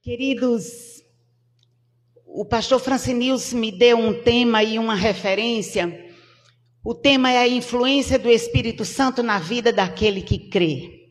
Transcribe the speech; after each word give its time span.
Queridos, 0.00 1.02
o 2.24 2.44
pastor 2.44 2.78
Francinils 2.78 3.52
me 3.52 3.72
deu 3.72 3.98
um 3.98 4.22
tema 4.22 4.62
e 4.62 4.78
uma 4.78 4.94
referência. 4.94 5.92
O 6.84 6.94
tema 6.94 7.32
é 7.32 7.38
a 7.38 7.48
influência 7.48 8.16
do 8.16 8.30
Espírito 8.30 8.84
Santo 8.84 9.24
na 9.24 9.40
vida 9.40 9.72
daquele 9.72 10.22
que 10.22 10.38
crê. 10.38 11.08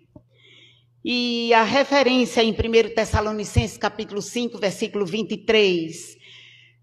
E 1.03 1.53
a 1.53 1.63
referência 1.63 2.41
em 2.41 2.51
1 2.51 2.95
Tessalonicenses 2.95 3.77
capítulo 3.77 4.21
5, 4.21 4.57
versículo 4.57 5.05
23. 5.05 6.17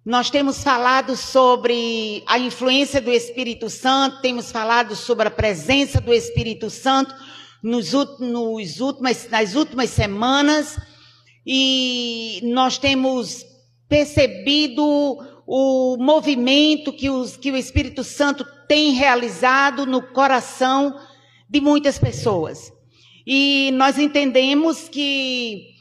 Nós 0.05 0.29
temos 0.29 0.63
falado 0.63 1.17
sobre 1.17 2.23
a 2.27 2.39
influência 2.39 3.01
do 3.01 3.11
Espírito 3.11 3.71
Santo, 3.71 4.21
temos 4.21 4.53
falado 4.53 4.95
sobre 4.95 5.29
a 5.29 5.31
presença 5.31 6.03
do 6.03 6.13
Espírito 6.13 6.69
Santo 6.69 7.15
nos, 7.63 7.95
nos 8.21 8.79
últimas, 8.79 9.27
nas 9.31 9.55
últimas 9.55 9.89
semanas 9.89 10.77
e 11.47 12.41
nós 12.45 12.79
temos 12.79 13.45
percebido 13.89 14.83
o 15.47 15.97
movimento 15.99 16.93
que, 16.93 17.11
os, 17.11 17.37
que 17.37 17.51
o 17.51 17.57
Espírito 17.57 18.03
Santo 18.03 18.47
tem 18.67 18.93
realizado 18.93 19.85
no 19.85 20.03
coração 20.03 20.99
de 21.49 21.61
muitas 21.61 21.99
pessoas. 21.99 22.73
E 23.27 23.71
nós 23.75 23.99
entendemos 23.99 24.89
que 24.89 25.75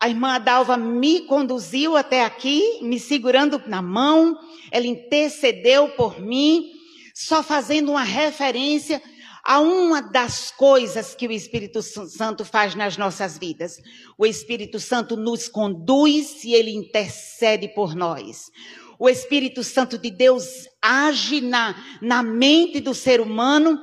a 0.00 0.08
irmã 0.08 0.40
Dalva 0.40 0.76
me 0.76 1.22
conduziu 1.22 1.96
até 1.96 2.24
aqui, 2.24 2.78
me 2.82 3.00
segurando 3.00 3.60
na 3.66 3.80
mão, 3.80 4.38
ela 4.70 4.86
intercedeu 4.86 5.88
por 5.90 6.20
mim, 6.20 6.70
só 7.14 7.42
fazendo 7.42 7.92
uma 7.92 8.02
referência 8.02 9.02
a 9.46 9.60
uma 9.60 10.02
das 10.02 10.50
coisas 10.50 11.14
que 11.14 11.28
o 11.28 11.30
Espírito 11.30 11.80
Santo 11.80 12.44
faz 12.44 12.74
nas 12.74 12.96
nossas 12.96 13.38
vidas. 13.38 13.80
O 14.18 14.26
Espírito 14.26 14.80
Santo 14.80 15.16
nos 15.16 15.48
conduz 15.48 16.42
e 16.42 16.52
ele 16.52 16.72
intercede 16.72 17.68
por 17.68 17.94
nós. 17.94 18.50
O 18.98 19.08
Espírito 19.08 19.62
Santo 19.62 19.96
de 19.98 20.10
Deus 20.10 20.44
age 20.82 21.40
na, 21.40 21.76
na 22.02 22.24
mente 22.24 22.80
do 22.80 22.92
ser 22.92 23.20
humano, 23.20 23.80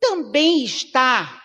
também 0.00 0.64
está 0.64 1.42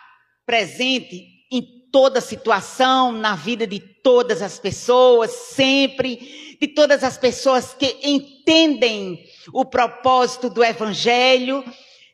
presente 0.48 1.24
em 1.52 1.90
toda 1.92 2.20
situação, 2.22 3.12
na 3.12 3.36
vida 3.36 3.68
de 3.68 3.80
todas 3.80 4.42
as 4.42 4.58
pessoas, 4.58 5.30
sempre, 5.30 6.58
de 6.60 6.70
todas 6.70 7.04
as 7.04 7.20
pessoas 7.20 7.72
que 7.76 8.00
entendem 8.02 9.24
o 9.54 9.64
propósito 9.64 10.50
do 10.50 10.64
Evangelho 10.64 11.64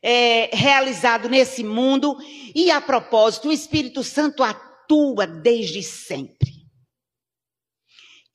é, 0.02 0.50
realizado 0.52 1.28
nesse 1.28 1.62
mundo. 1.62 2.16
E 2.54 2.70
a 2.70 2.80
propósito, 2.80 3.48
o 3.48 3.52
Espírito 3.52 4.02
Santo 4.02 4.42
atua 4.42 5.26
desde 5.26 5.82
sempre. 5.82 6.50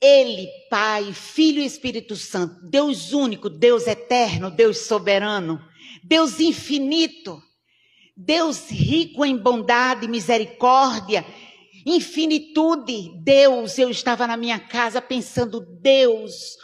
Ele, 0.01 0.47
Pai, 0.69 1.13
Filho 1.13 1.61
e 1.61 1.65
Espírito 1.65 2.15
Santo, 2.15 2.69
Deus 2.69 3.13
único, 3.13 3.49
Deus 3.49 3.87
eterno, 3.87 4.51
Deus 4.51 4.85
soberano, 4.85 5.59
Deus 6.03 6.39
infinito, 6.39 7.41
Deus 8.15 8.69
rico 8.69 9.25
em 9.25 9.35
bondade, 9.35 10.07
misericórdia, 10.07 11.25
infinitude. 11.85 13.11
Deus, 13.23 13.79
eu 13.79 13.89
estava 13.89 14.27
na 14.27 14.37
minha 14.37 14.59
casa 14.59 15.01
pensando, 15.01 15.59
Deus, 15.81 16.55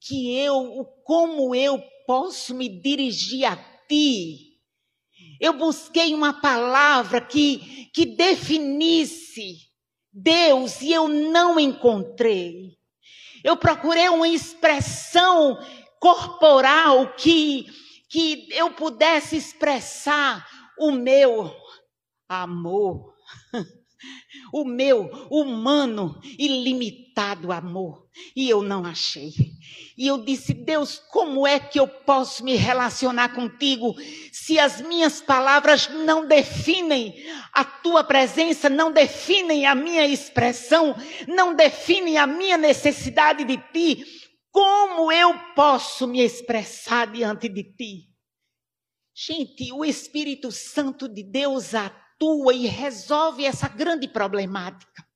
que 0.00 0.38
eu, 0.38 0.84
como 1.04 1.54
eu 1.54 1.82
posso 2.06 2.54
me 2.54 2.68
dirigir 2.68 3.46
a 3.46 3.56
ti. 3.88 4.56
Eu 5.40 5.52
busquei 5.54 6.14
uma 6.14 6.40
palavra 6.40 7.20
que, 7.20 7.90
que 7.92 8.06
definisse 8.06 9.66
Deus 10.12 10.80
e 10.80 10.92
eu 10.92 11.08
não 11.08 11.58
encontrei. 11.60 12.76
Eu 13.44 13.56
procurei 13.56 14.08
uma 14.08 14.28
expressão 14.28 15.58
corporal 16.00 17.14
que, 17.14 17.66
que 18.08 18.48
eu 18.50 18.72
pudesse 18.72 19.36
expressar 19.36 20.46
o 20.78 20.90
meu 20.90 21.54
amor. 22.28 23.15
O 24.52 24.64
meu 24.64 25.10
humano 25.30 26.20
ilimitado 26.38 27.52
amor. 27.52 28.06
E 28.34 28.48
eu 28.48 28.62
não 28.62 28.84
achei. 28.84 29.32
E 29.96 30.06
eu 30.06 30.18
disse: 30.24 30.52
Deus, 30.52 30.98
como 31.10 31.46
é 31.46 31.58
que 31.58 31.78
eu 31.78 31.86
posso 31.86 32.44
me 32.44 32.54
relacionar 32.54 33.30
contigo 33.34 33.94
se 34.32 34.58
as 34.58 34.80
minhas 34.80 35.20
palavras 35.20 35.88
não 35.88 36.26
definem 36.26 37.14
a 37.52 37.64
tua 37.64 38.04
presença, 38.04 38.68
não 38.68 38.92
definem 38.92 39.66
a 39.66 39.74
minha 39.74 40.06
expressão, 40.06 40.94
não 41.26 41.54
definem 41.54 42.18
a 42.18 42.26
minha 42.26 42.56
necessidade 42.56 43.44
de 43.44 43.56
ti? 43.72 44.04
Como 44.50 45.12
eu 45.12 45.38
posso 45.54 46.06
me 46.06 46.20
expressar 46.20 47.12
diante 47.12 47.48
de 47.48 47.62
ti? 47.62 48.08
Gente, 49.14 49.72
o 49.72 49.84
Espírito 49.84 50.50
Santo 50.50 51.08
de 51.08 51.22
Deus 51.22 51.74
atua 51.74 52.05
atua 52.16 52.54
e 52.54 52.66
resolve 52.66 53.44
essa 53.44 53.68
grande 53.68 54.08
problemática. 54.08 55.06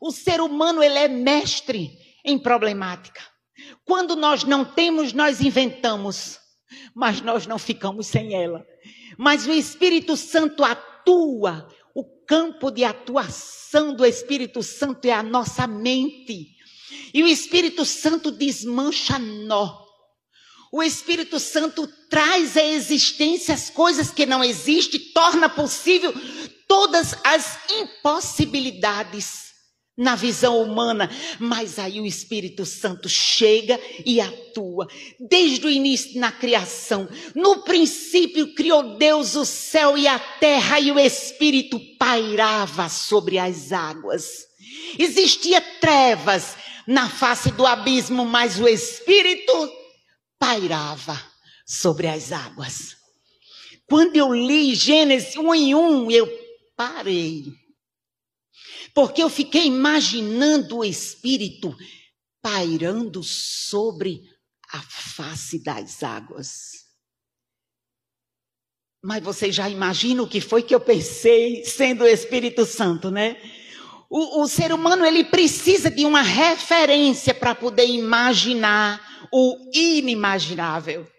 O 0.00 0.10
ser 0.10 0.40
humano 0.40 0.82
ele 0.82 0.98
é 0.98 1.08
mestre 1.08 1.96
em 2.24 2.38
problemática. 2.38 3.22
Quando 3.84 4.16
nós 4.16 4.42
não 4.42 4.64
temos, 4.64 5.12
nós 5.12 5.40
inventamos, 5.40 6.40
mas 6.94 7.20
nós 7.20 7.46
não 7.46 7.58
ficamos 7.58 8.08
sem 8.08 8.34
ela. 8.34 8.66
Mas 9.16 9.46
o 9.46 9.52
Espírito 9.52 10.16
Santo 10.16 10.64
atua, 10.64 11.68
o 11.94 12.04
campo 12.26 12.70
de 12.70 12.82
atuação 12.82 13.94
do 13.94 14.04
Espírito 14.04 14.62
Santo 14.62 15.04
é 15.04 15.12
a 15.12 15.22
nossa 15.22 15.66
mente. 15.66 16.56
E 17.14 17.22
o 17.22 17.26
Espírito 17.26 17.84
Santo 17.84 18.32
desmancha 18.32 19.18
nó. 19.18 19.82
O 20.74 20.82
Espírito 20.82 21.38
Santo 21.38 21.86
traz 22.08 22.56
à 22.56 22.64
existência 22.64 23.52
as 23.52 23.68
coisas 23.68 24.10
que 24.10 24.24
não 24.24 24.42
existem, 24.42 24.98
torna 25.12 25.46
possível 25.46 26.14
todas 26.66 27.14
as 27.22 27.58
impossibilidades 27.70 29.52
na 29.94 30.16
visão 30.16 30.62
humana, 30.62 31.10
mas 31.38 31.78
aí 31.78 32.00
o 32.00 32.06
Espírito 32.06 32.64
Santo 32.64 33.06
chega 33.06 33.78
e 34.06 34.18
atua. 34.18 34.88
Desde 35.20 35.66
o 35.66 35.70
início 35.70 36.18
na 36.18 36.32
criação, 36.32 37.06
no 37.34 37.62
princípio 37.64 38.54
criou 38.54 38.96
Deus 38.96 39.36
o 39.36 39.44
céu 39.44 39.98
e 39.98 40.08
a 40.08 40.18
terra 40.18 40.80
e 40.80 40.90
o 40.90 40.98
Espírito 40.98 41.78
pairava 41.98 42.88
sobre 42.88 43.38
as 43.38 43.72
águas. 43.72 44.46
Existia 44.98 45.60
trevas 45.60 46.56
na 46.86 47.10
face 47.10 47.50
do 47.52 47.66
abismo, 47.66 48.24
mas 48.24 48.58
o 48.58 48.66
Espírito 48.66 49.81
pairava 50.42 51.16
sobre 51.64 52.08
as 52.08 52.32
águas. 52.32 52.96
Quando 53.86 54.16
eu 54.16 54.34
li 54.34 54.74
Gênesis 54.74 55.36
1 55.36 55.54
em 55.54 55.72
1, 55.72 56.10
eu 56.10 56.28
parei. 56.76 57.44
Porque 58.92 59.22
eu 59.22 59.30
fiquei 59.30 59.66
imaginando 59.66 60.78
o 60.78 60.84
Espírito 60.84 61.72
pairando 62.42 63.22
sobre 63.22 64.20
a 64.72 64.82
face 64.82 65.62
das 65.62 66.02
águas. 66.02 66.72
Mas 69.00 69.22
você 69.22 69.52
já 69.52 69.70
imagina 69.70 70.24
o 70.24 70.28
que 70.28 70.40
foi 70.40 70.64
que 70.64 70.74
eu 70.74 70.80
pensei 70.80 71.64
sendo 71.64 72.02
o 72.02 72.08
Espírito 72.08 72.66
Santo, 72.66 73.12
né? 73.12 73.40
O, 74.10 74.42
o 74.42 74.48
ser 74.48 74.72
humano 74.72 75.06
ele 75.06 75.22
precisa 75.22 75.88
de 75.88 76.04
uma 76.04 76.20
referência 76.20 77.32
para 77.32 77.54
poder 77.54 77.86
imaginar 77.86 79.12
o 79.32 79.56
inimaginável. 79.74 81.10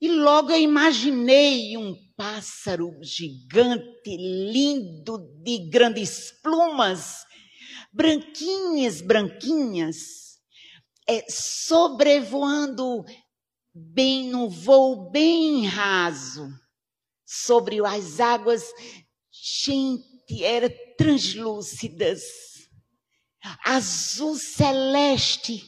E 0.00 0.08
logo 0.08 0.50
eu 0.50 0.58
imaginei 0.58 1.76
um 1.76 1.94
pássaro 2.16 2.90
gigante, 3.02 4.16
lindo, 4.16 5.18
de 5.42 5.70
grandes 5.70 6.32
plumas, 6.42 7.24
branquinhas, 7.92 9.00
branquinhas, 9.00 9.96
é, 11.08 11.24
sobrevoando 11.28 13.04
bem 13.74 14.28
no 14.28 14.48
voo 14.48 15.10
bem 15.10 15.66
raso, 15.66 16.48
sobre 17.24 17.84
as 17.84 18.20
águas, 18.20 18.64
gente, 19.32 20.44
eram 20.44 20.70
translúcidas, 20.96 22.22
azul 23.64 24.36
celeste, 24.36 25.62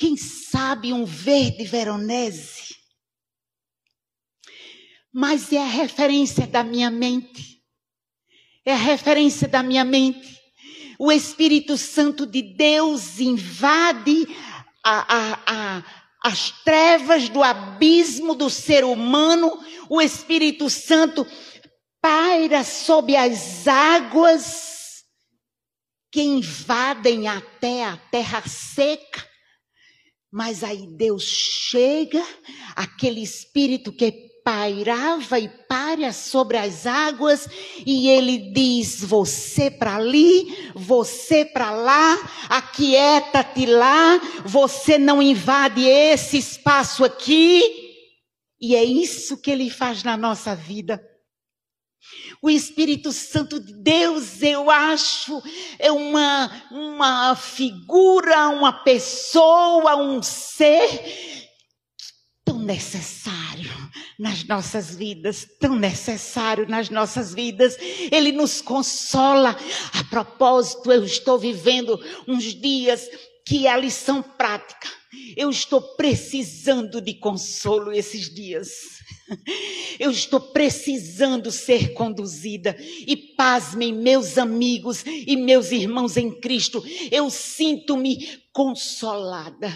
quem 0.00 0.16
sabe 0.16 0.94
um 0.94 1.04
verde 1.04 1.62
veronese? 1.64 2.74
Mas 5.12 5.52
é 5.52 5.58
a 5.58 5.66
referência 5.66 6.46
da 6.46 6.64
minha 6.64 6.90
mente. 6.90 7.60
É 8.64 8.72
a 8.72 8.76
referência 8.76 9.46
da 9.46 9.62
minha 9.62 9.84
mente. 9.84 10.40
O 10.98 11.12
Espírito 11.12 11.76
Santo 11.76 12.26
de 12.26 12.40
Deus 12.40 13.20
invade 13.20 14.26
a, 14.82 15.16
a, 15.16 15.42
a, 15.46 15.84
as 16.24 16.50
trevas 16.64 17.28
do 17.28 17.42
abismo 17.42 18.34
do 18.34 18.48
ser 18.48 18.84
humano. 18.84 19.62
O 19.90 20.00
Espírito 20.00 20.70
Santo 20.70 21.26
paira 22.00 22.64
sob 22.64 23.14
as 23.14 23.68
águas 23.68 25.04
que 26.10 26.22
invadem 26.22 27.28
até 27.28 27.84
a 27.84 27.98
terra 27.98 28.42
seca. 28.48 29.29
Mas 30.32 30.62
aí 30.62 30.86
Deus 30.86 31.24
chega, 31.24 32.24
aquele 32.76 33.20
espírito 33.20 33.92
que 33.92 34.30
pairava 34.44 35.38
e 35.38 35.48
paira 35.48 36.12
sobre 36.12 36.56
as 36.56 36.86
águas, 36.86 37.48
e 37.84 38.08
ele 38.08 38.52
diz: 38.52 39.02
Você 39.02 39.70
para 39.70 39.96
ali, 39.96 40.70
você 40.74 41.44
para 41.44 41.72
lá, 41.72 42.16
aquieta-te 42.48 43.66
lá, 43.66 44.20
você 44.44 44.98
não 44.98 45.20
invade 45.20 45.84
esse 45.84 46.38
espaço 46.38 47.04
aqui. 47.04 47.62
E 48.60 48.76
é 48.76 48.84
isso 48.84 49.40
que 49.40 49.50
ele 49.50 49.70
faz 49.70 50.04
na 50.04 50.16
nossa 50.16 50.54
vida. 50.54 51.09
O 52.42 52.48
Espírito 52.48 53.12
Santo 53.12 53.60
de 53.60 53.74
Deus, 53.74 54.42
eu 54.42 54.70
acho, 54.70 55.42
é 55.78 55.92
uma, 55.92 56.50
uma 56.70 57.36
figura, 57.36 58.48
uma 58.48 58.72
pessoa, 58.72 59.96
um 59.96 60.22
ser 60.22 60.88
tão 62.44 62.58
necessário 62.58 63.70
nas 64.18 64.44
nossas 64.44 64.94
vidas, 64.94 65.46
tão 65.60 65.76
necessário 65.76 66.68
nas 66.68 66.90
nossas 66.90 67.32
vidas. 67.32 67.76
Ele 68.10 68.32
nos 68.32 68.60
consola. 68.60 69.56
A 69.92 70.04
propósito, 70.04 70.90
eu 70.90 71.04
estou 71.04 71.38
vivendo 71.38 71.98
uns 72.26 72.44
dias 72.54 73.08
que 73.46 73.66
é 73.66 73.70
a 73.70 73.76
lição 73.76 74.22
prática. 74.22 74.88
Eu 75.36 75.50
estou 75.50 75.80
precisando 75.96 77.00
de 77.00 77.14
consolo 77.14 77.92
esses 77.92 78.32
dias. 78.32 78.99
Eu 79.98 80.10
estou 80.10 80.40
precisando 80.40 81.50
ser 81.50 81.92
conduzida. 81.92 82.76
E 83.06 83.16
pasmem, 83.36 83.92
meus 83.92 84.38
amigos 84.38 85.04
e 85.06 85.36
meus 85.36 85.70
irmãos 85.72 86.16
em 86.16 86.40
Cristo, 86.40 86.82
eu 87.10 87.30
sinto-me 87.30 88.42
consolada 88.52 89.70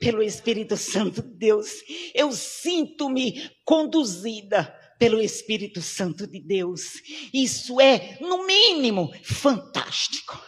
pelo 0.00 0.22
Espírito 0.22 0.76
Santo 0.76 1.22
de 1.22 1.34
Deus. 1.36 1.68
Eu 2.14 2.32
sinto-me 2.32 3.50
conduzida 3.64 4.74
pelo 4.98 5.20
Espírito 5.20 5.80
Santo 5.80 6.26
de 6.26 6.40
Deus. 6.40 6.94
Isso 7.32 7.80
é, 7.80 8.18
no 8.20 8.46
mínimo, 8.46 9.12
fantástico. 9.22 10.42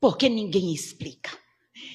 Porque 0.00 0.28
ninguém 0.28 0.72
explica. 0.74 1.39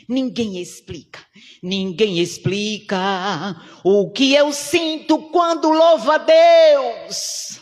Ninguém 0.07 0.59
explica. 0.59 1.25
Ninguém 1.61 2.19
explica 2.19 3.59
o 3.83 4.11
que 4.11 4.33
eu 4.33 4.51
sinto 4.53 5.17
quando 5.29 5.69
louvo 5.69 6.11
a 6.11 6.17
Deus. 6.17 7.59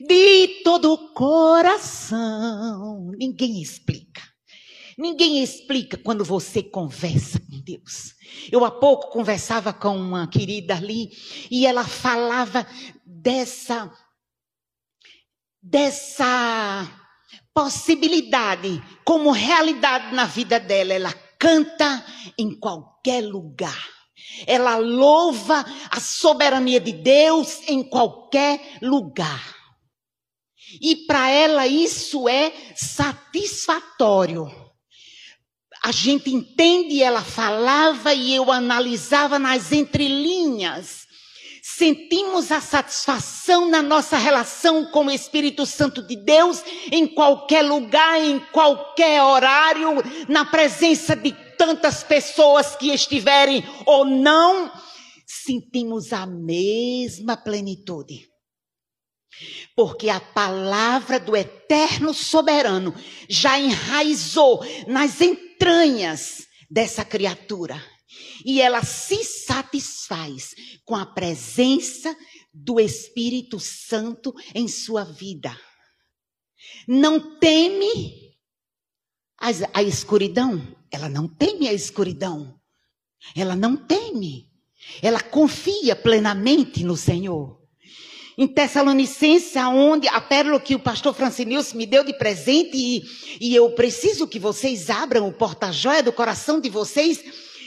De 0.00 0.62
todo 0.62 0.92
o 0.92 1.12
coração. 1.14 3.10
Ninguém 3.18 3.60
explica. 3.60 4.22
Ninguém 4.96 5.42
explica 5.42 5.96
quando 5.96 6.24
você 6.24 6.62
conversa 6.62 7.40
com 7.40 7.60
Deus. 7.60 8.14
Eu 8.50 8.64
há 8.64 8.70
pouco 8.70 9.10
conversava 9.10 9.72
com 9.72 9.96
uma 9.96 10.26
querida 10.28 10.74
ali 10.74 11.10
e 11.50 11.66
ela 11.66 11.84
falava 11.84 12.66
dessa 13.06 13.92
dessa 15.62 16.88
possibilidade 17.52 18.82
como 19.04 19.30
realidade 19.30 20.14
na 20.14 20.24
vida 20.24 20.58
dela. 20.58 20.94
Ela 20.94 21.27
canta 21.38 22.04
em 22.36 22.58
qualquer 22.58 23.22
lugar. 23.22 23.88
Ela 24.46 24.76
louva 24.76 25.64
a 25.90 26.00
soberania 26.00 26.80
de 26.80 26.92
Deus 26.92 27.60
em 27.68 27.82
qualquer 27.82 28.78
lugar. 28.82 29.56
E 30.80 30.96
para 31.06 31.30
ela 31.30 31.66
isso 31.66 32.28
é 32.28 32.52
satisfatório. 32.76 34.46
A 35.82 35.92
gente 35.92 36.30
entende, 36.30 37.02
ela 37.02 37.22
falava 37.22 38.12
e 38.12 38.34
eu 38.34 38.52
analisava 38.52 39.38
nas 39.38 39.72
entrelinhas 39.72 41.07
sentimos 41.76 42.50
a 42.50 42.60
satisfação 42.60 43.68
na 43.68 43.82
nossa 43.82 44.16
relação 44.16 44.90
com 44.90 45.04
o 45.04 45.10
Espírito 45.10 45.66
Santo 45.66 46.02
de 46.02 46.16
Deus, 46.16 46.62
em 46.90 47.06
qualquer 47.06 47.62
lugar, 47.62 48.18
em 48.20 48.40
qualquer 48.52 49.22
horário, 49.22 49.90
na 50.28 50.46
presença 50.46 51.14
de 51.14 51.32
tantas 51.58 52.02
pessoas 52.02 52.74
que 52.74 52.90
estiverem 52.90 53.62
ou 53.84 54.06
não, 54.06 54.72
sentimos 55.26 56.12
a 56.12 56.24
mesma 56.24 57.36
plenitude. 57.36 58.26
Porque 59.76 60.08
a 60.08 60.20
palavra 60.20 61.20
do 61.20 61.36
eterno 61.36 62.14
soberano 62.14 62.94
já 63.28 63.58
enraizou 63.58 64.64
nas 64.86 65.20
entranhas 65.20 66.46
dessa 66.70 67.04
criatura 67.04 67.80
e 68.48 68.62
ela 68.62 68.82
se 68.82 69.22
satisfaz 69.22 70.54
com 70.86 70.96
a 70.96 71.04
presença 71.04 72.16
do 72.50 72.80
Espírito 72.80 73.60
Santo 73.60 74.34
em 74.54 74.66
sua 74.66 75.04
vida. 75.04 75.54
Não 76.86 77.38
teme 77.38 78.32
a, 79.38 79.48
a 79.74 79.82
escuridão, 79.82 80.66
ela 80.90 81.10
não 81.10 81.28
teme 81.28 81.68
a 81.68 81.74
escuridão, 81.74 82.58
ela 83.36 83.54
não 83.54 83.76
teme, 83.76 84.50
ela 85.02 85.20
confia 85.20 85.94
plenamente 85.94 86.82
no 86.84 86.96
Senhor. 86.96 87.58
Em 88.38 88.46
Tessalonicenses, 88.46 89.56
onde 89.56 90.08
a 90.08 90.22
pérola 90.22 90.58
que 90.58 90.74
o 90.74 90.80
pastor 90.80 91.12
Francinilson 91.12 91.76
me 91.76 91.84
deu 91.84 92.02
de 92.02 92.14
presente, 92.14 92.74
e, 92.74 93.02
e 93.42 93.54
eu 93.54 93.70
preciso 93.72 94.26
que 94.26 94.38
vocês 94.38 94.88
abram 94.88 95.28
o 95.28 95.34
porta-joia 95.34 96.02
do 96.02 96.14
coração 96.14 96.58
de 96.58 96.70
vocês, 96.70 97.22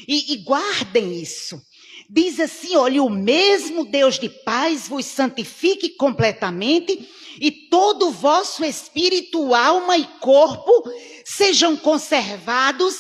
e, 0.08 0.34
e 0.34 0.38
guardem 0.38 1.22
isso. 1.22 1.62
Diz 2.10 2.40
assim: 2.40 2.76
olha, 2.76 3.02
o 3.02 3.10
mesmo 3.10 3.86
Deus 3.86 4.20
de 4.20 4.28
paz 4.30 4.88
vos 4.88 5.06
santifique 5.06 5.92
completamente, 5.92 7.10
e 7.40 7.52
todo 7.70 8.10
o 8.10 8.12
vosso 8.12 8.66
espírito, 8.66 9.54
alma 9.54 9.98
e 9.98 10.06
corpo 10.20 10.84
sejam 11.24 11.78
conservados 11.78 12.96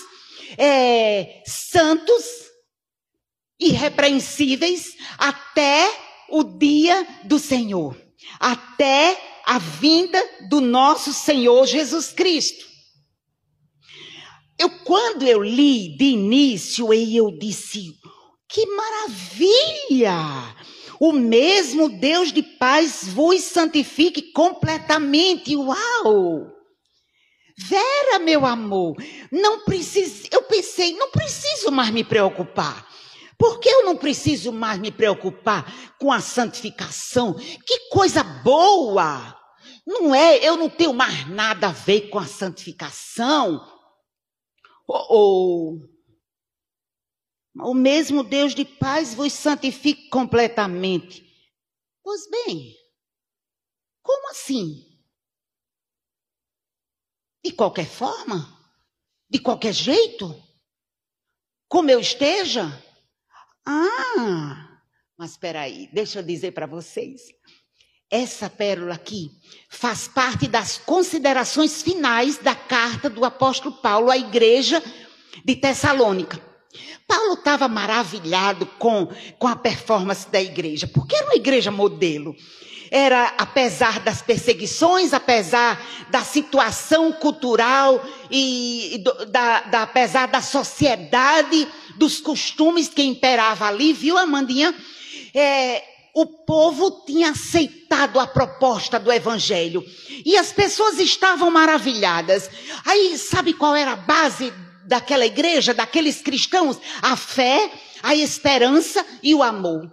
é, 0.57 1.41
santos, 1.45 2.23
irrepreensíveis, 3.59 4.95
até 5.17 5.93
o 6.29 6.43
dia 6.43 7.05
do 7.25 7.37
Senhor, 7.37 7.95
até 8.39 9.21
a 9.45 9.57
vinda 9.57 10.23
do 10.49 10.61
nosso 10.61 11.13
Senhor 11.13 11.65
Jesus 11.65 12.13
Cristo. 12.13 12.70
Eu, 14.61 14.69
quando 14.85 15.23
eu 15.23 15.41
li 15.41 15.97
de 15.97 16.05
início, 16.05 16.93
eu 16.93 17.31
disse, 17.31 17.95
que 18.47 18.63
maravilha! 18.67 20.13
O 20.99 21.11
mesmo 21.11 21.89
Deus 21.89 22.31
de 22.31 22.43
paz 22.43 23.07
vos 23.07 23.41
santifique 23.41 24.21
completamente. 24.31 25.55
Uau! 25.55 26.45
Vera, 27.57 28.19
meu 28.19 28.45
amor, 28.45 28.95
não 29.31 29.65
preciso, 29.65 30.27
eu 30.31 30.43
pensei, 30.43 30.93
não 30.93 31.09
preciso 31.09 31.71
mais 31.71 31.89
me 31.89 32.03
preocupar. 32.03 32.87
Por 33.39 33.59
que 33.59 33.67
eu 33.67 33.83
não 33.83 33.97
preciso 33.97 34.51
mais 34.51 34.77
me 34.77 34.91
preocupar 34.91 35.73
com 35.99 36.11
a 36.11 36.19
santificação? 36.19 37.33
Que 37.33 37.89
coisa 37.89 38.23
boa! 38.23 39.35
Não 39.87 40.13
é, 40.13 40.37
eu 40.47 40.55
não 40.55 40.69
tenho 40.69 40.93
mais 40.93 41.27
nada 41.27 41.69
a 41.69 41.71
ver 41.71 42.09
com 42.09 42.19
a 42.19 42.27
santificação. 42.27 43.59
Ou 44.91 45.89
o 47.55 47.73
mesmo 47.73 48.23
Deus 48.23 48.55
de 48.55 48.65
paz 48.65 49.13
vos 49.13 49.33
santifique 49.33 50.09
completamente. 50.09 51.25
Pois 52.03 52.29
bem, 52.29 52.75
como 54.01 54.29
assim? 54.31 54.85
De 57.43 57.51
qualquer 57.51 57.87
forma? 57.87 58.47
De 59.29 59.39
qualquer 59.39 59.73
jeito? 59.73 60.35
Como 61.67 61.89
eu 61.89 61.99
esteja? 61.99 62.65
Ah, 63.65 64.81
mas 65.17 65.31
espera 65.31 65.61
aí, 65.61 65.87
deixa 65.93 66.19
eu 66.19 66.23
dizer 66.23 66.51
para 66.51 66.65
vocês. 66.65 67.21
Essa 68.11 68.49
pérola 68.49 68.95
aqui 68.95 69.31
faz 69.69 70.05
parte 70.05 70.45
das 70.45 70.77
considerações 70.77 71.81
finais 71.81 72.37
da 72.37 72.53
carta 72.53 73.09
do 73.09 73.23
apóstolo 73.23 73.73
Paulo 73.75 74.11
à 74.11 74.17
igreja 74.17 74.83
de 75.45 75.55
Tessalônica. 75.55 76.37
Paulo 77.07 77.35
estava 77.35 77.69
maravilhado 77.69 78.65
com, 78.77 79.07
com 79.39 79.47
a 79.47 79.55
performance 79.55 80.29
da 80.29 80.41
igreja, 80.41 80.87
porque 80.87 81.15
era 81.15 81.27
uma 81.27 81.35
igreja 81.35 81.71
modelo. 81.71 82.35
Era, 82.89 83.33
apesar 83.37 84.01
das 84.01 84.21
perseguições, 84.21 85.13
apesar 85.13 85.81
da 86.09 86.21
situação 86.21 87.13
cultural 87.13 88.05
e, 88.29 89.01
do, 89.01 89.25
da, 89.27 89.61
da, 89.61 89.83
apesar 89.83 90.27
da 90.27 90.41
sociedade, 90.41 91.65
dos 91.95 92.19
costumes 92.19 92.89
que 92.89 93.03
imperava 93.03 93.67
ali, 93.67 93.93
viu, 93.93 94.17
Amandinha? 94.17 94.75
É, 95.33 95.90
o 96.13 96.25
povo 96.25 97.03
tinha 97.05 97.31
aceitado 97.31 98.19
a 98.19 98.27
proposta 98.27 98.99
do 98.99 99.11
evangelho 99.11 99.83
e 100.25 100.35
as 100.37 100.51
pessoas 100.51 100.99
estavam 100.99 101.49
maravilhadas. 101.49 102.49
Aí, 102.85 103.17
sabe 103.17 103.53
qual 103.53 103.75
era 103.75 103.93
a 103.93 103.95
base 103.95 104.53
daquela 104.85 105.25
igreja, 105.25 105.73
daqueles 105.73 106.21
cristãos? 106.21 106.77
A 107.01 107.15
fé, 107.15 107.71
a 108.03 108.13
esperança 108.13 109.05
e 109.23 109.33
o 109.33 109.41
amor. 109.41 109.91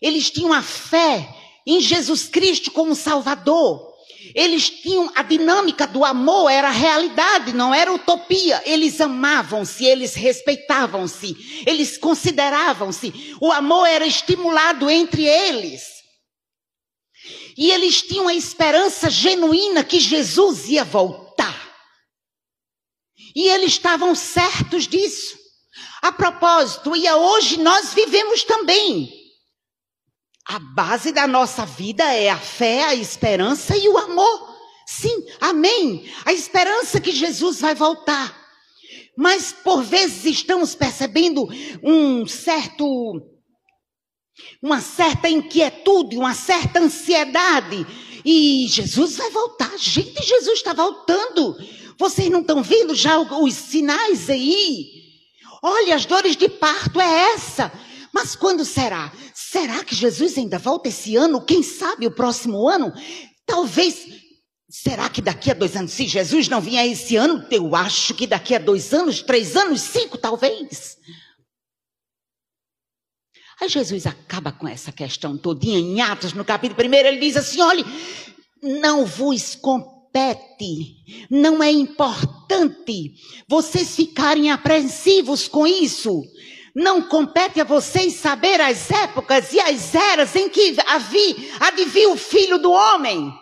Eles 0.00 0.30
tinham 0.30 0.52
a 0.52 0.62
fé 0.62 1.28
em 1.66 1.80
Jesus 1.80 2.26
Cristo 2.28 2.70
como 2.70 2.94
Salvador. 2.94 3.91
Eles 4.34 4.70
tinham 4.70 5.10
a 5.14 5.22
dinâmica 5.22 5.86
do 5.86 6.04
amor, 6.04 6.50
era 6.50 6.70
realidade, 6.70 7.52
não 7.52 7.74
era 7.74 7.92
utopia. 7.92 8.62
Eles 8.64 9.00
amavam-se, 9.00 9.84
eles 9.84 10.14
respeitavam-se, 10.14 11.64
eles 11.66 11.98
consideravam-se. 11.98 13.36
O 13.40 13.52
amor 13.52 13.86
era 13.86 14.06
estimulado 14.06 14.88
entre 14.88 15.24
eles. 15.24 15.82
E 17.56 17.70
eles 17.70 18.02
tinham 18.02 18.28
a 18.28 18.34
esperança 18.34 19.10
genuína 19.10 19.84
que 19.84 20.00
Jesus 20.00 20.68
ia 20.68 20.84
voltar. 20.84 21.70
E 23.34 23.48
eles 23.48 23.72
estavam 23.72 24.14
certos 24.14 24.86
disso. 24.86 25.38
A 26.00 26.10
propósito, 26.10 26.96
e 26.96 27.10
hoje 27.10 27.58
nós 27.58 27.94
vivemos 27.94 28.42
também 28.42 29.21
a 30.46 30.58
base 30.58 31.12
da 31.12 31.26
nossa 31.26 31.64
vida 31.64 32.04
é 32.04 32.28
a 32.28 32.38
fé, 32.38 32.84
a 32.84 32.94
esperança 32.94 33.76
e 33.76 33.88
o 33.88 33.96
amor. 33.96 34.52
Sim, 34.86 35.24
amém. 35.40 36.10
A 36.24 36.32
esperança 36.32 37.00
que 37.00 37.12
Jesus 37.12 37.60
vai 37.60 37.74
voltar. 37.74 38.40
Mas 39.16 39.52
por 39.52 39.82
vezes 39.82 40.24
estamos 40.24 40.74
percebendo 40.74 41.48
um 41.82 42.26
certo 42.26 43.22
uma 44.62 44.80
certa 44.80 45.28
inquietude, 45.28 46.16
uma 46.16 46.34
certa 46.34 46.80
ansiedade. 46.80 47.86
E 48.24 48.66
Jesus 48.68 49.16
vai 49.16 49.30
voltar. 49.30 49.76
Gente, 49.78 50.22
Jesus 50.22 50.58
está 50.58 50.72
voltando. 50.72 51.56
Vocês 51.98 52.30
não 52.30 52.40
estão 52.40 52.62
vendo 52.62 52.94
já 52.94 53.18
os 53.18 53.54
sinais 53.54 54.28
aí? 54.30 54.86
Olha, 55.62 55.94
as 55.94 56.06
dores 56.06 56.36
de 56.36 56.48
parto 56.48 57.00
é 57.00 57.32
essa. 57.34 57.72
Mas 58.12 58.36
quando 58.36 58.64
será? 58.64 59.12
Será 59.34 59.82
que 59.82 59.94
Jesus 59.94 60.36
ainda 60.36 60.58
volta 60.58 60.88
esse 60.88 61.16
ano? 61.16 61.44
Quem 61.44 61.62
sabe 61.62 62.06
o 62.06 62.14
próximo 62.14 62.68
ano? 62.68 62.92
Talvez. 63.46 64.20
Será 64.68 65.08
que 65.08 65.20
daqui 65.20 65.50
a 65.50 65.54
dois 65.54 65.76
anos, 65.76 65.92
se 65.92 66.06
Jesus 66.06 66.48
não 66.48 66.60
vier 66.60 66.86
esse 66.86 67.16
ano, 67.16 67.46
eu 67.50 67.74
acho 67.74 68.14
que 68.14 68.26
daqui 68.26 68.54
a 68.54 68.58
dois 68.58 68.92
anos, 68.94 69.22
três 69.22 69.54
anos, 69.56 69.82
cinco 69.82 70.16
talvez. 70.16 70.96
Aí 73.60 73.68
Jesus 73.68 74.06
acaba 74.06 74.50
com 74.50 74.66
essa 74.66 74.90
questão 74.90 75.36
todinha 75.36 75.78
em 75.78 76.00
Atos, 76.00 76.32
no 76.32 76.44
capítulo 76.44 76.88
1, 76.88 76.94
ele 76.94 77.18
diz 77.18 77.36
assim: 77.36 77.60
olhe, 77.60 77.84
não 78.62 79.04
vos 79.04 79.54
compete, 79.54 80.96
não 81.30 81.62
é 81.62 81.70
importante 81.70 83.14
vocês 83.48 83.94
ficarem 83.94 84.50
apreensivos 84.50 85.48
com 85.48 85.66
isso. 85.66 86.22
Não 86.74 87.02
compete 87.02 87.60
a 87.60 87.64
vocês 87.64 88.14
saber 88.14 88.60
as 88.60 88.90
épocas 88.90 89.52
e 89.52 89.60
as 89.60 89.94
eras 89.94 90.34
em 90.34 90.48
que 90.48 90.74
havia, 90.86 92.08
o 92.08 92.16
filho 92.16 92.58
do 92.58 92.70
homem. 92.70 93.32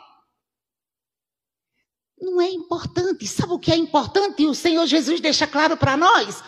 Não 2.21 2.41
é 2.41 2.49
importante. 2.51 3.27
Sabe 3.27 3.53
o 3.53 3.59
que 3.59 3.73
é 3.73 3.77
importante? 3.77 4.43
E 4.43 4.47
o 4.47 4.55
Senhor 4.55 4.85
Jesus 4.87 5.21
deixa 5.21 5.47
claro 5.47 5.77
para 5.77 5.97
nós. 5.97 6.43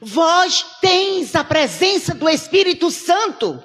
Vós 0.00 0.64
tens 0.80 1.34
a 1.34 1.44
presença 1.44 2.14
do 2.14 2.28
Espírito 2.28 2.90
Santo. 2.90 3.62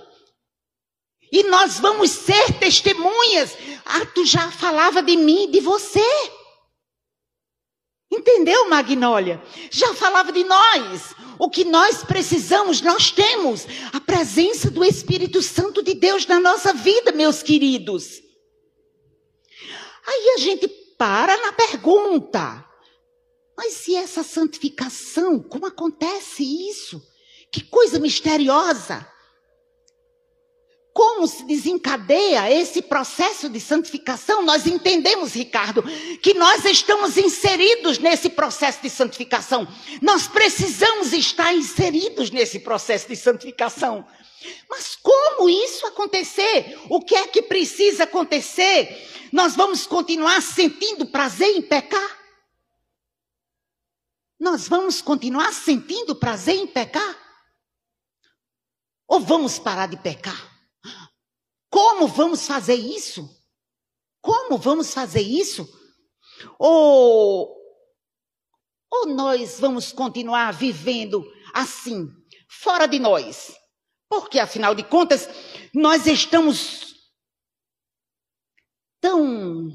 E 1.32 1.44
nós 1.44 1.80
vamos 1.80 2.12
ser 2.12 2.60
testemunhas. 2.60 3.58
Ah, 3.86 4.06
tu 4.06 4.26
já 4.26 4.52
falava 4.52 5.02
de 5.02 5.18
mim 5.18 5.46
e 5.46 5.52
de 5.52 5.60
você. 5.62 6.04
Entendeu, 8.12 8.68
Magnólia? 8.68 9.42
Já 9.70 9.94
falava 9.94 10.32
de 10.32 10.44
nós. 10.44 11.16
O 11.40 11.50
que 11.50 11.64
nós 11.64 12.04
precisamos, 12.04 12.82
nós 12.82 13.10
temos. 13.10 13.66
A 13.94 14.02
presença 14.02 14.70
do 14.70 14.84
Espírito 14.84 15.42
Santo 15.42 15.82
de 15.82 15.94
Deus 15.94 16.26
na 16.26 16.40
nossa 16.40 16.74
vida, 16.74 17.14
meus 17.14 17.42
queridos. 17.42 18.22
Aí 20.06 20.34
a 20.36 20.38
gente 20.40 20.68
para 20.98 21.38
na 21.38 21.54
pergunta. 21.54 22.66
Mas 23.58 23.74
se 23.74 23.96
essa 23.96 24.24
santificação, 24.24 25.42
como 25.42 25.66
acontece 25.66 26.44
isso? 26.44 27.02
Que 27.52 27.64
coisa 27.64 27.98
misteriosa. 28.00 29.08
Como 30.94 31.26
se 31.26 31.46
desencadeia 31.46 32.52
esse 32.52 32.82
processo 32.82 33.48
de 33.48 33.62
santificação? 33.62 34.42
Nós 34.42 34.68
entendemos, 34.68 35.34
Ricardo, 35.34 35.82
que 36.22 36.34
nós 36.34 36.66
estamos 36.66 37.18
inseridos 37.18 37.98
nesse 37.98 38.30
processo 38.30 38.82
de 38.82 38.90
santificação. 38.90 39.66
Nós 40.02 40.28
precisamos 40.28 41.14
estar 41.14 41.54
inseridos 41.54 42.30
nesse 42.30 42.60
processo 42.60 43.08
de 43.08 43.16
santificação. 43.16 44.06
Mas 44.70 44.98
como 44.98 45.50
isso 45.50 45.86
acontecer? 45.88 46.78
O 46.90 47.00
que 47.00 47.16
é 47.16 47.28
que 47.28 47.44
precisa 47.44 48.04
acontecer? 48.04 49.30
Nós 49.32 49.56
vamos 49.56 49.88
continuar 49.88 50.42
sentindo 50.42 51.06
prazer 51.06 51.56
em 51.56 51.62
pecar? 51.62 52.20
Nós 54.38 54.68
vamos 54.68 55.02
continuar 55.02 55.54
sentindo 55.54 56.16
prazer 56.16 56.56
em 56.56 56.68
pecar? 56.68 57.18
Ou 59.08 59.22
vamos 59.22 59.58
parar 59.58 59.88
de 59.88 59.96
pecar? 59.96 60.51
Como 61.72 62.06
vamos 62.06 62.46
fazer 62.46 62.76
isso? 62.76 63.28
Como 64.22 64.58
vamos 64.58 64.94
fazer 64.94 65.22
isso? 65.22 65.68
Ou, 66.60 67.50
ou 68.92 69.08
nós 69.08 69.58
vamos 69.58 69.94
continuar 69.94 70.52
vivendo 70.52 71.26
assim, 71.54 72.10
fora 72.50 72.88
de 72.88 73.00
nós? 73.00 73.56
Porque, 74.10 74.38
afinal 74.38 74.76
de 74.76 74.84
contas, 74.84 75.30
nós 75.74 76.06
estamos 76.06 76.94
tão. 79.00 79.72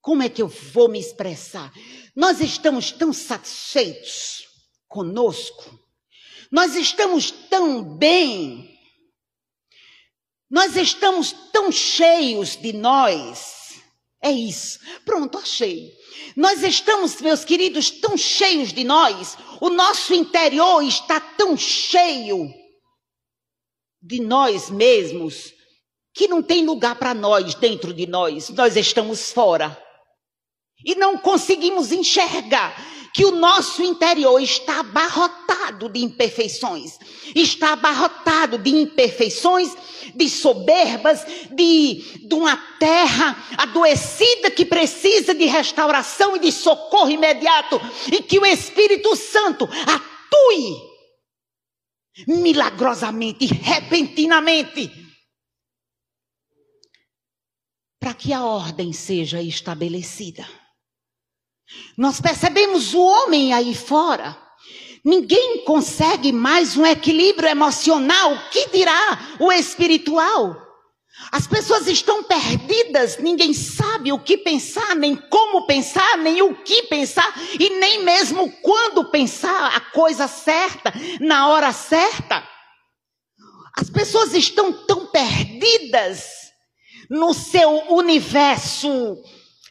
Como 0.00 0.24
é 0.24 0.28
que 0.28 0.42
eu 0.42 0.48
vou 0.48 0.88
me 0.88 0.98
expressar? 0.98 1.72
Nós 2.16 2.40
estamos 2.40 2.90
tão 2.90 3.12
satisfeitos 3.12 4.48
conosco, 4.88 5.78
nós 6.50 6.74
estamos 6.74 7.30
tão 7.30 7.84
bem 7.96 8.71
nós 10.52 10.76
estamos 10.76 11.32
tão 11.50 11.72
cheios 11.72 12.56
de 12.56 12.74
nós. 12.74 13.80
É 14.22 14.30
isso. 14.30 14.78
Pronto, 15.02 15.38
achei. 15.38 15.90
Nós 16.36 16.62
estamos, 16.62 17.18
meus 17.22 17.42
queridos, 17.42 17.90
tão 17.90 18.18
cheios 18.18 18.70
de 18.70 18.84
nós. 18.84 19.38
O 19.62 19.70
nosso 19.70 20.12
interior 20.12 20.82
está 20.84 21.18
tão 21.18 21.56
cheio 21.56 22.52
de 24.02 24.20
nós 24.20 24.68
mesmos 24.68 25.54
que 26.14 26.28
não 26.28 26.42
tem 26.42 26.66
lugar 26.66 26.96
para 26.96 27.14
nós 27.14 27.54
dentro 27.54 27.94
de 27.94 28.06
nós. 28.06 28.50
Nós 28.50 28.76
estamos 28.76 29.32
fora. 29.32 29.82
E 30.84 30.94
não 30.94 31.16
conseguimos 31.16 31.92
enxergar 31.92 32.76
que 33.12 33.24
o 33.24 33.32
nosso 33.32 33.82
interior 33.82 34.40
está 34.40 34.80
abarrotado 34.80 35.88
de 35.88 36.00
imperfeições, 36.00 36.98
está 37.34 37.74
abarrotado 37.74 38.58
de 38.58 38.70
imperfeições, 38.70 39.76
de 40.14 40.28
soberbas, 40.28 41.24
de, 41.50 42.26
de 42.26 42.34
uma 42.34 42.56
terra 42.78 43.36
adoecida 43.58 44.50
que 44.50 44.64
precisa 44.64 45.34
de 45.34 45.44
restauração 45.44 46.36
e 46.36 46.40
de 46.40 46.52
socorro 46.52 47.10
imediato, 47.10 47.80
e 48.10 48.22
que 48.22 48.38
o 48.38 48.46
Espírito 48.46 49.14
Santo 49.14 49.64
atue 49.64 50.92
milagrosamente, 52.26 53.46
repentinamente, 53.46 54.90
para 58.00 58.14
que 58.14 58.32
a 58.32 58.44
ordem 58.44 58.92
seja 58.92 59.40
estabelecida. 59.40 60.61
Nós 61.96 62.20
percebemos 62.20 62.94
o 62.94 63.00
homem 63.00 63.52
aí 63.52 63.74
fora. 63.74 64.36
Ninguém 65.04 65.64
consegue 65.64 66.32
mais 66.32 66.76
um 66.76 66.86
equilíbrio 66.86 67.48
emocional, 67.48 68.38
que 68.50 68.68
dirá 68.70 69.36
o 69.40 69.50
espiritual? 69.50 70.56
As 71.30 71.46
pessoas 71.46 71.86
estão 71.86 72.22
perdidas, 72.22 73.18
ninguém 73.18 73.52
sabe 73.52 74.12
o 74.12 74.18
que 74.18 74.38
pensar, 74.38 74.94
nem 74.96 75.14
como 75.14 75.66
pensar, 75.66 76.16
nem 76.18 76.40
o 76.42 76.54
que 76.54 76.84
pensar, 76.84 77.32
e 77.58 77.68
nem 77.78 78.02
mesmo 78.02 78.50
quando 78.62 79.10
pensar 79.10 79.76
a 79.76 79.80
coisa 79.80 80.26
certa, 80.26 80.92
na 81.20 81.48
hora 81.48 81.72
certa. 81.72 82.46
As 83.76 83.90
pessoas 83.90 84.34
estão 84.34 84.72
tão 84.86 85.06
perdidas 85.06 86.24
no 87.10 87.34
seu 87.34 87.92
universo 87.92 89.16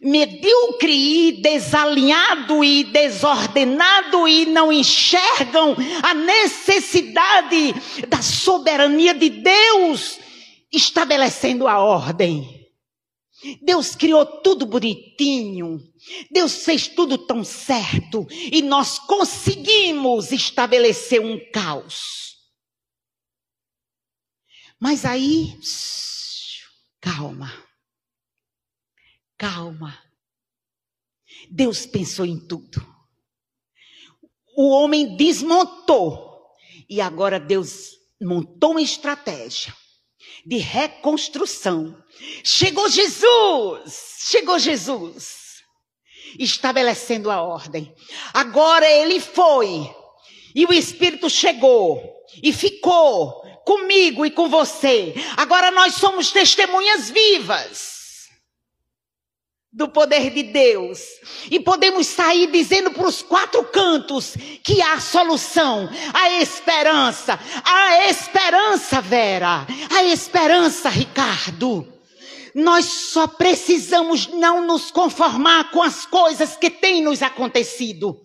medíocre 0.02 0.92
e 0.92 1.32
desalinhado 1.42 2.64
e 2.64 2.84
desordenado 2.86 4.28
e 4.28 4.48
não 4.48 4.72
enxergam 4.72 5.76
a 6.02 6.14
necessidade 6.14 7.74
da 8.08 8.22
soberania 8.22 9.14
de 9.14 9.30
Deus 9.30 10.20
estabelecendo 10.72 11.68
a 11.68 11.80
ordem. 11.80 12.62
Deus 13.62 13.96
criou 13.96 14.26
tudo 14.26 14.66
bonitinho. 14.66 15.80
Deus 16.32 16.64
fez 16.64 16.88
tudo 16.88 17.18
tão 17.18 17.44
certo. 17.44 18.28
E 18.30 18.62
nós 18.62 19.00
conseguimos 19.00 20.32
estabelecer 20.32 21.20
um 21.20 21.40
caos. 21.52 22.38
Mas 24.80 25.06
aí, 25.06 25.56
calma. 27.00 27.52
Calma. 29.42 29.98
Deus 31.50 31.88
pensou 31.88 32.28
em 32.28 32.38
tudo. 32.38 32.80
O 34.56 34.70
homem 34.70 35.18
desmontou. 35.18 36.46
E 36.88 37.02
agora 37.02 37.40
Deus 37.40 37.98
montou 38.22 38.74
uma 38.74 38.84
estratégia 38.84 39.76
de 40.46 40.58
reconstrução. 40.58 41.98
Chegou 42.44 42.88
Jesus! 42.88 44.18
Chegou 44.30 44.60
Jesus! 44.60 45.64
Estabelecendo 46.38 47.32
a 47.32 47.42
ordem. 47.42 47.92
Agora 48.36 48.88
ele 48.88 49.20
foi. 49.20 49.90
E 50.54 50.68
o 50.68 50.72
Espírito 50.72 51.28
chegou. 51.32 52.00
E 52.44 52.54
ficou 52.54 53.42
comigo 53.66 54.24
e 54.24 54.30
com 54.30 54.48
você. 54.48 55.16
Agora 55.36 55.72
nós 55.72 55.96
somos 55.96 56.30
testemunhas 56.32 57.10
vivas 57.10 58.01
do 59.72 59.88
poder 59.88 60.32
de 60.32 60.44
Deus. 60.44 61.00
E 61.50 61.60
podemos 61.60 62.08
sair 62.08 62.48
dizendo 62.52 62.92
para 62.92 63.08
os 63.08 63.22
quatro 63.22 63.64
cantos 63.66 64.36
que 64.64 64.82
há 64.82 65.00
solução, 65.00 65.90
a 66.14 66.42
esperança, 66.42 67.40
a 67.64 68.10
esperança, 68.10 69.02
Vera, 69.02 69.66
a 69.90 70.04
esperança, 70.04 70.90
Ricardo. 70.90 71.88
Nós 72.54 72.86
só 72.86 73.28
precisamos 73.28 74.28
não 74.28 74.66
nos 74.66 74.92
conformar 74.92 75.72
com 75.72 75.82
as 75.82 76.06
coisas 76.06 76.58
que 76.58 76.70
têm 76.70 77.02
nos 77.02 77.22
acontecido. 77.22 78.20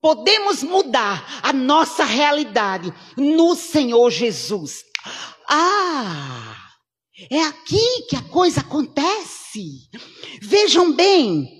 Podemos 0.00 0.62
mudar 0.62 1.40
a 1.42 1.52
nossa 1.52 2.04
realidade 2.04 2.94
no 3.16 3.56
Senhor 3.56 4.08
Jesus. 4.10 4.84
Ah! 5.48 6.56
É 7.30 7.42
aqui 7.42 8.02
que 8.08 8.14
a 8.14 8.22
coisa 8.22 8.60
acontece. 8.60 9.45
Vejam 10.40 10.92
bem, 10.92 11.56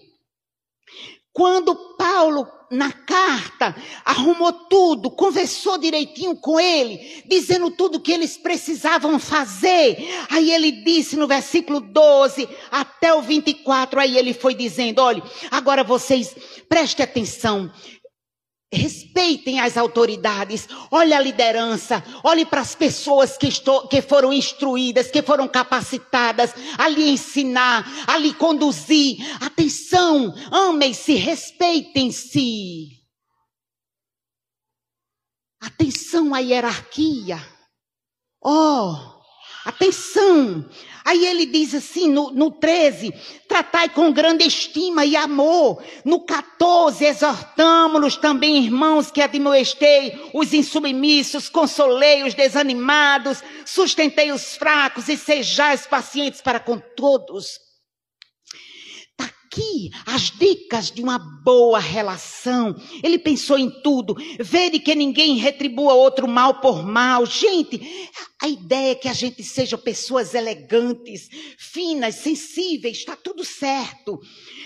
quando 1.37 1.77
Paulo, 1.99 2.49
na 2.71 2.91
carta, 2.91 3.77
arrumou 4.05 4.53
tudo, 4.53 5.11
conversou 5.11 5.77
direitinho 5.77 6.35
com 6.35 6.59
ele, 6.59 7.23
dizendo 7.27 7.71
tudo 7.71 8.01
que 8.01 8.11
eles 8.11 8.39
precisavam 8.39 9.19
fazer. 9.19 9.99
Aí 10.31 10.51
ele 10.51 10.73
disse 10.83 11.15
no 11.15 11.27
versículo 11.27 11.79
12 11.79 12.49
até 12.71 13.13
o 13.13 13.21
24, 13.21 14.01
aí 14.01 14.17
ele 14.17 14.33
foi 14.33 14.55
dizendo: 14.55 15.03
olha, 15.03 15.23
agora 15.51 15.85
vocês 15.85 16.35
prestem 16.69 17.05
atenção, 17.05 17.71
Respeitem 18.73 19.61
as 19.61 19.77
autoridades, 19.77 20.69
olhe 20.91 21.15
a 21.15 21.21
liderança, 21.21 22.03
olhe 22.25 22.45
para 22.45 22.61
as 22.61 22.75
pessoas 22.75 23.39
que, 23.39 23.47
estou, 23.47 23.87
que 23.87 24.03
foram 24.03 24.33
instruídas, 24.33 25.09
que 25.09 25.23
foram 25.23 25.47
capacitadas 25.47 26.53
a 26.77 26.89
lhe 26.89 27.11
ensinar, 27.11 27.87
a 28.09 28.19
lhe 28.19 28.35
conduzir. 28.35 29.19
Atenção, 29.41 30.35
amem-se, 30.51 31.15
respeitem-se. 31.15 32.89
Atenção 35.61 36.35
à 36.35 36.39
hierarquia. 36.39 37.39
Oh, 38.43 39.16
atenção 39.67 40.65
Aí 41.07 41.25
ele 41.25 41.47
diz 41.47 41.73
assim 41.73 42.11
no, 42.11 42.33
no 42.33 42.51
13: 42.51 43.15
tratai 43.47 43.89
com 43.89 44.13
grande 44.13 44.45
estima 44.45 45.05
e 45.05 45.15
amor. 45.15 45.81
No 46.05 46.19
14, 46.19 47.05
exortamos-nos 47.05 48.17
também, 48.17 48.65
irmãos, 48.65 49.09
que 49.09 49.23
admoestei 49.23 50.31
os 50.35 50.53
insubmissos, 50.53 51.49
consolei 51.49 52.25
os 52.25 52.35
desanimados, 52.35 53.41
sustentei 53.65 54.33
os 54.33 54.57
fracos 54.57 55.09
e 55.09 55.17
sejais 55.17 55.87
pacientes 55.87 56.41
para 56.41 56.59
com 56.59 56.77
todos 56.77 57.66
aqui 59.57 59.91
as 60.05 60.31
dicas 60.31 60.91
de 60.91 61.03
uma 61.03 61.19
boa 61.19 61.79
relação. 61.79 62.77
Ele 63.03 63.19
pensou 63.19 63.59
em 63.59 63.71
tudo. 63.83 64.15
Vede 64.39 64.79
que 64.79 64.95
ninguém 64.95 65.37
retribua 65.37 65.95
outro 65.95 66.29
mal 66.29 66.61
por 66.61 66.85
mal. 66.85 67.25
Gente, 67.25 67.81
a 68.41 68.49
ideia 68.49 68.93
é 68.93 68.95
que 68.95 69.09
a 69.09 69.15
gente 69.15 69.43
seja 69.43 69.79
pessoas 69.79 70.35
elegantes, 70.35 71.29
finas, 71.59 72.17
sensíveis, 72.17 72.99
está 72.99 73.17
tudo 73.17 73.45
certo. 73.45 74.21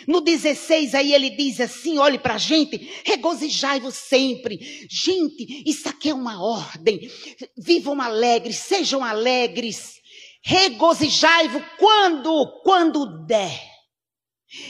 No 0.09 0.21
16 0.21 0.95
aí 0.95 1.15
ele 1.15 1.31
diz 1.31 1.61
assim: 1.61 1.99
olhe 1.99 2.19
para 2.19 2.35
a 2.35 2.39
gente, 2.39 2.91
regozijai-vos 3.05 3.95
sempre. 3.95 4.59
Gente, 4.91 5.63
isso 5.67 5.89
aqui 5.89 6.09
é 6.11 6.15
uma 6.15 6.43
ordem. 6.43 7.09
Vivam 7.57 8.01
alegres, 8.01 8.57
sejam 8.57 9.05
alegres. 9.05 10.01
Regozijai-vos 10.43 11.63
quando, 11.79 12.61
quando 12.65 13.27
der. 13.27 13.70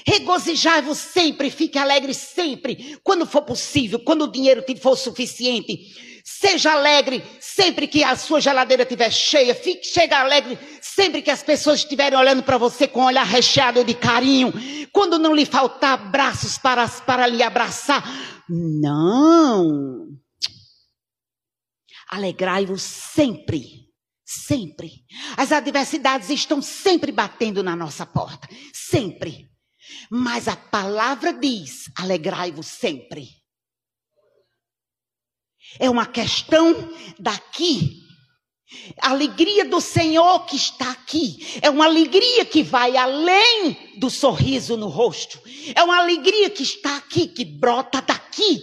Regozijai-vos 0.06 0.98
sempre, 0.98 1.50
fique 1.50 1.78
alegre 1.78 2.12
sempre, 2.12 2.98
quando 3.02 3.24
for 3.24 3.42
possível, 3.42 3.98
quando 4.00 4.24
o 4.24 4.30
dinheiro 4.30 4.62
for 4.80 4.96
suficiente. 4.96 6.20
Seja 6.22 6.72
alegre 6.72 7.24
sempre 7.40 7.88
que 7.88 8.04
a 8.04 8.14
sua 8.14 8.40
geladeira 8.40 8.82
estiver 8.82 9.10
cheia. 9.10 9.54
Fique, 9.54 9.86
chega 9.86 10.20
alegre 10.20 10.58
sempre 10.82 11.22
que 11.22 11.30
as 11.30 11.42
pessoas 11.42 11.80
estiverem 11.80 12.18
olhando 12.18 12.42
para 12.42 12.58
você 12.58 12.86
com 12.86 13.00
um 13.00 13.06
olhar 13.06 13.24
recheado 13.24 13.82
de 13.82 13.94
carinho. 13.94 14.52
Quando 14.92 15.18
não 15.18 15.34
lhe 15.34 15.46
faltar 15.46 16.10
braços 16.10 16.58
para, 16.58 16.86
para 16.88 17.26
lhe 17.26 17.42
abraçar. 17.42 18.04
Não. 18.48 20.08
Alegrai-vos 22.08 22.82
sempre. 22.82 23.88
Sempre. 24.24 25.04
As 25.36 25.50
adversidades 25.50 26.28
estão 26.28 26.60
sempre 26.60 27.10
batendo 27.10 27.62
na 27.62 27.74
nossa 27.74 28.04
porta. 28.04 28.48
Sempre. 28.72 29.49
Mas 30.10 30.48
a 30.48 30.56
palavra 30.56 31.32
diz: 31.32 31.88
alegrai-vos 31.96 32.66
sempre. 32.66 33.28
É 35.78 35.88
uma 35.88 36.04
questão 36.04 36.74
daqui. 37.16 38.00
A 39.00 39.10
alegria 39.10 39.64
do 39.64 39.80
Senhor 39.80 40.46
que 40.46 40.56
está 40.56 40.90
aqui 40.90 41.58
é 41.60 41.68
uma 41.70 41.84
alegria 41.84 42.44
que 42.44 42.62
vai 42.62 42.96
além 42.96 43.94
do 43.98 44.10
sorriso 44.10 44.76
no 44.76 44.88
rosto. 44.88 45.40
É 45.74 45.82
uma 45.82 45.98
alegria 45.98 46.50
que 46.50 46.62
está 46.62 46.96
aqui, 46.96 47.26
que 47.28 47.44
brota 47.44 48.00
daqui. 48.00 48.62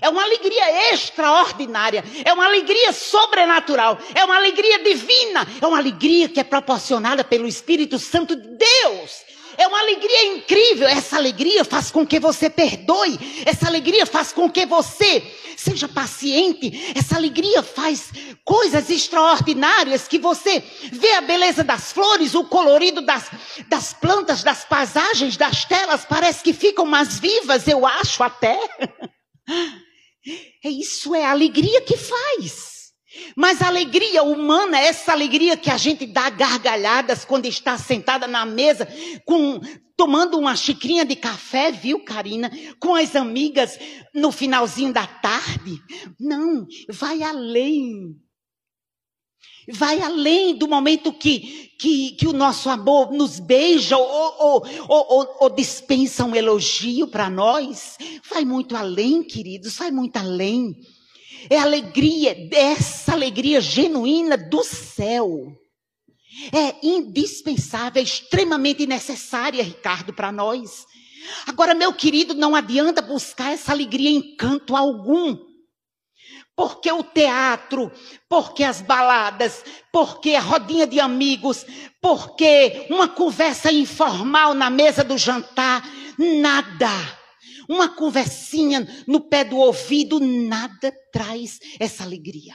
É 0.00 0.08
uma 0.08 0.22
alegria 0.22 0.92
extraordinária, 0.92 2.04
é 2.24 2.32
uma 2.32 2.44
alegria 2.44 2.92
sobrenatural, 2.92 3.98
é 4.14 4.24
uma 4.24 4.36
alegria 4.36 4.82
divina, 4.84 5.46
é 5.60 5.66
uma 5.66 5.78
alegria 5.78 6.28
que 6.28 6.38
é 6.38 6.44
proporcionada 6.44 7.24
pelo 7.24 7.48
Espírito 7.48 7.98
Santo 7.98 8.36
de 8.36 8.56
Deus. 8.56 9.28
É 9.58 9.66
uma 9.66 9.80
alegria 9.80 10.36
incrível. 10.36 10.86
Essa 10.86 11.16
alegria 11.16 11.64
faz 11.64 11.90
com 11.90 12.06
que 12.06 12.20
você 12.20 12.48
perdoe. 12.48 13.18
Essa 13.44 13.66
alegria 13.66 14.06
faz 14.06 14.32
com 14.32 14.48
que 14.48 14.64
você 14.64 15.20
seja 15.56 15.88
paciente. 15.88 16.70
Essa 16.94 17.16
alegria 17.16 17.60
faz 17.60 18.12
coisas 18.44 18.88
extraordinárias 18.88 20.06
que 20.06 20.16
você 20.16 20.62
vê 20.92 21.12
a 21.14 21.20
beleza 21.20 21.64
das 21.64 21.92
flores, 21.92 22.36
o 22.36 22.44
colorido 22.44 23.00
das, 23.00 23.28
das 23.68 23.92
plantas, 23.92 24.44
das 24.44 24.64
paisagens, 24.64 25.36
das 25.36 25.64
telas. 25.64 26.04
Parece 26.04 26.44
que 26.44 26.52
ficam 26.52 26.86
mais 26.86 27.18
vivas, 27.18 27.66
eu 27.66 27.84
acho 27.84 28.22
até. 28.22 28.56
É 30.62 30.68
isso 30.68 31.14
é 31.14 31.24
a 31.24 31.30
alegria 31.30 31.80
que 31.80 31.96
faz. 31.96 32.77
Mas 33.36 33.62
a 33.62 33.68
alegria 33.68 34.22
humana, 34.22 34.78
essa 34.78 35.12
alegria 35.12 35.56
que 35.56 35.70
a 35.70 35.76
gente 35.76 36.06
dá 36.06 36.30
gargalhadas 36.30 37.24
quando 37.24 37.46
está 37.46 37.78
sentada 37.78 38.26
na 38.26 38.44
mesa, 38.44 38.88
com, 39.24 39.60
tomando 39.96 40.38
uma 40.38 40.54
xicrinha 40.54 41.04
de 41.04 41.16
café, 41.16 41.72
viu, 41.72 42.04
Karina? 42.04 42.50
Com 42.78 42.94
as 42.94 43.16
amigas 43.16 43.78
no 44.14 44.30
finalzinho 44.30 44.92
da 44.92 45.06
tarde. 45.06 45.80
Não, 46.18 46.66
vai 46.88 47.22
além. 47.22 48.16
Vai 49.70 50.00
além 50.00 50.56
do 50.56 50.66
momento 50.66 51.12
que, 51.12 51.72
que, 51.78 52.12
que 52.12 52.26
o 52.26 52.32
nosso 52.32 52.70
amor 52.70 53.12
nos 53.12 53.38
beija 53.38 53.98
ou, 53.98 54.34
ou, 54.38 54.66
ou, 54.88 55.36
ou 55.40 55.50
dispensa 55.50 56.24
um 56.24 56.34
elogio 56.34 57.08
para 57.08 57.28
nós. 57.28 57.98
Vai 58.30 58.44
muito 58.46 58.74
além, 58.76 59.22
queridos, 59.22 59.76
vai 59.76 59.90
muito 59.90 60.16
além. 60.16 60.74
É 61.50 61.58
alegria, 61.58 62.36
essa 62.52 63.12
alegria 63.12 63.60
genuína 63.60 64.36
do 64.36 64.62
céu. 64.62 65.52
É 66.52 66.86
indispensável, 66.86 68.00
é 68.00 68.04
extremamente 68.04 68.86
necessária, 68.86 69.62
Ricardo, 69.62 70.12
para 70.12 70.30
nós. 70.30 70.86
Agora, 71.46 71.74
meu 71.74 71.92
querido, 71.92 72.34
não 72.34 72.54
adianta 72.54 73.02
buscar 73.02 73.52
essa 73.52 73.72
alegria 73.72 74.10
em 74.10 74.36
canto 74.36 74.76
algum. 74.76 75.36
porque 76.56 76.90
o 76.90 77.04
teatro, 77.04 77.92
porque 78.28 78.64
as 78.64 78.82
baladas, 78.82 79.64
porque 79.92 80.34
a 80.34 80.40
rodinha 80.40 80.88
de 80.88 80.98
amigos, 80.98 81.64
porque 82.02 82.86
uma 82.90 83.06
conversa 83.06 83.70
informal 83.70 84.54
na 84.54 84.68
mesa 84.68 85.04
do 85.04 85.16
jantar, 85.16 85.88
nada. 86.18 87.17
Uma 87.68 87.88
conversinha 87.88 88.86
no 89.06 89.20
pé 89.20 89.44
do 89.44 89.56
ouvido, 89.56 90.18
nada 90.18 90.92
traz 91.12 91.58
essa 91.78 92.02
alegria. 92.02 92.54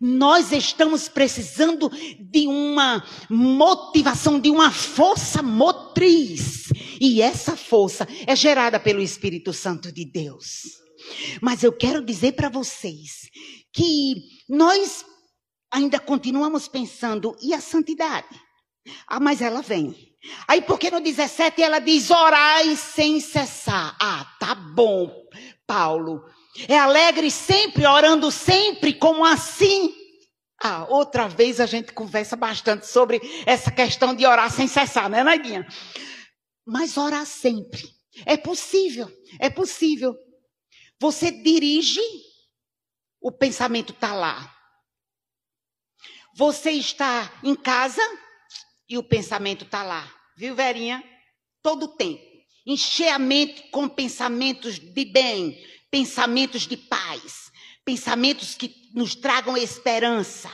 Nós 0.00 0.52
estamos 0.52 1.08
precisando 1.08 1.90
de 2.20 2.46
uma 2.46 3.02
motivação, 3.30 4.38
de 4.38 4.50
uma 4.50 4.70
força 4.70 5.42
motriz. 5.42 6.64
E 7.00 7.22
essa 7.22 7.56
força 7.56 8.06
é 8.26 8.36
gerada 8.36 8.78
pelo 8.78 9.00
Espírito 9.00 9.52
Santo 9.52 9.90
de 9.92 10.04
Deus. 10.04 10.62
Mas 11.40 11.62
eu 11.62 11.72
quero 11.72 12.04
dizer 12.04 12.32
para 12.32 12.48
vocês 12.48 13.28
que 13.72 14.14
nós 14.48 15.04
ainda 15.70 15.98
continuamos 15.98 16.68
pensando, 16.68 17.36
e 17.42 17.52
a 17.52 17.60
santidade? 17.60 18.40
Ah, 19.06 19.20
mas 19.20 19.40
ela 19.40 19.60
vem. 19.60 20.05
Aí 20.48 20.62
porque 20.62 20.90
no 20.90 21.00
17 21.00 21.62
ela 21.62 21.78
diz, 21.78 22.10
orai 22.10 22.76
sem 22.76 23.20
cessar. 23.20 23.96
Ah, 24.00 24.24
tá 24.38 24.54
bom, 24.54 25.10
Paulo. 25.66 26.24
É 26.68 26.78
alegre 26.78 27.30
sempre, 27.30 27.86
orando 27.86 28.30
sempre, 28.30 28.94
como 28.94 29.24
assim? 29.24 29.94
Ah, 30.62 30.86
outra 30.88 31.28
vez 31.28 31.60
a 31.60 31.66
gente 31.66 31.92
conversa 31.92 32.34
bastante 32.34 32.86
sobre 32.86 33.20
essa 33.44 33.70
questão 33.70 34.14
de 34.14 34.24
orar 34.24 34.50
sem 34.50 34.66
cessar, 34.66 35.08
né, 35.08 35.22
Naidinha? 35.22 35.66
Mas 36.66 36.96
orar 36.96 37.26
sempre. 37.26 37.82
É 38.24 38.36
possível, 38.36 39.10
é 39.38 39.50
possível. 39.50 40.16
Você 40.98 41.30
dirige, 41.30 42.00
o 43.20 43.30
pensamento 43.30 43.92
está 43.92 44.14
lá. 44.14 44.54
Você 46.34 46.70
está 46.70 47.30
em 47.42 47.54
casa 47.54 48.02
e 48.88 48.96
o 48.96 49.02
pensamento 49.02 49.64
está 49.64 49.82
lá. 49.82 50.10
Viu, 50.36 50.54
Verinha? 50.54 51.02
Todo 51.62 51.88
tempo. 51.88 52.22
Encher 52.66 53.08
a 53.08 53.18
mente 53.18 53.64
com 53.70 53.88
pensamentos 53.88 54.78
de 54.78 55.04
bem, 55.04 55.56
pensamentos 55.90 56.66
de 56.66 56.76
paz, 56.76 57.50
pensamentos 57.84 58.54
que 58.54 58.90
nos 58.94 59.14
tragam 59.14 59.56
esperança. 59.56 60.50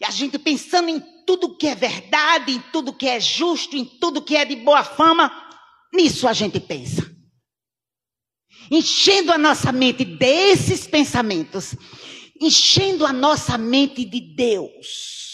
E 0.00 0.04
a 0.04 0.10
gente 0.10 0.38
pensando 0.38 0.88
em 0.88 1.00
tudo 1.26 1.56
que 1.56 1.66
é 1.66 1.74
verdade, 1.74 2.52
em 2.52 2.60
tudo 2.72 2.92
que 2.92 3.06
é 3.06 3.20
justo, 3.20 3.76
em 3.76 3.84
tudo 3.84 4.22
que 4.22 4.36
é 4.36 4.44
de 4.44 4.56
boa 4.56 4.84
fama, 4.84 5.30
nisso 5.92 6.26
a 6.26 6.32
gente 6.32 6.58
pensa 6.58 7.12
enchendo 8.70 9.30
a 9.32 9.38
nossa 9.38 9.70
mente 9.70 10.02
desses 10.02 10.86
pensamentos, 10.86 11.74
enchendo 12.40 13.04
a 13.04 13.12
nossa 13.12 13.58
mente 13.58 14.04
de 14.04 14.20
Deus. 14.20 15.31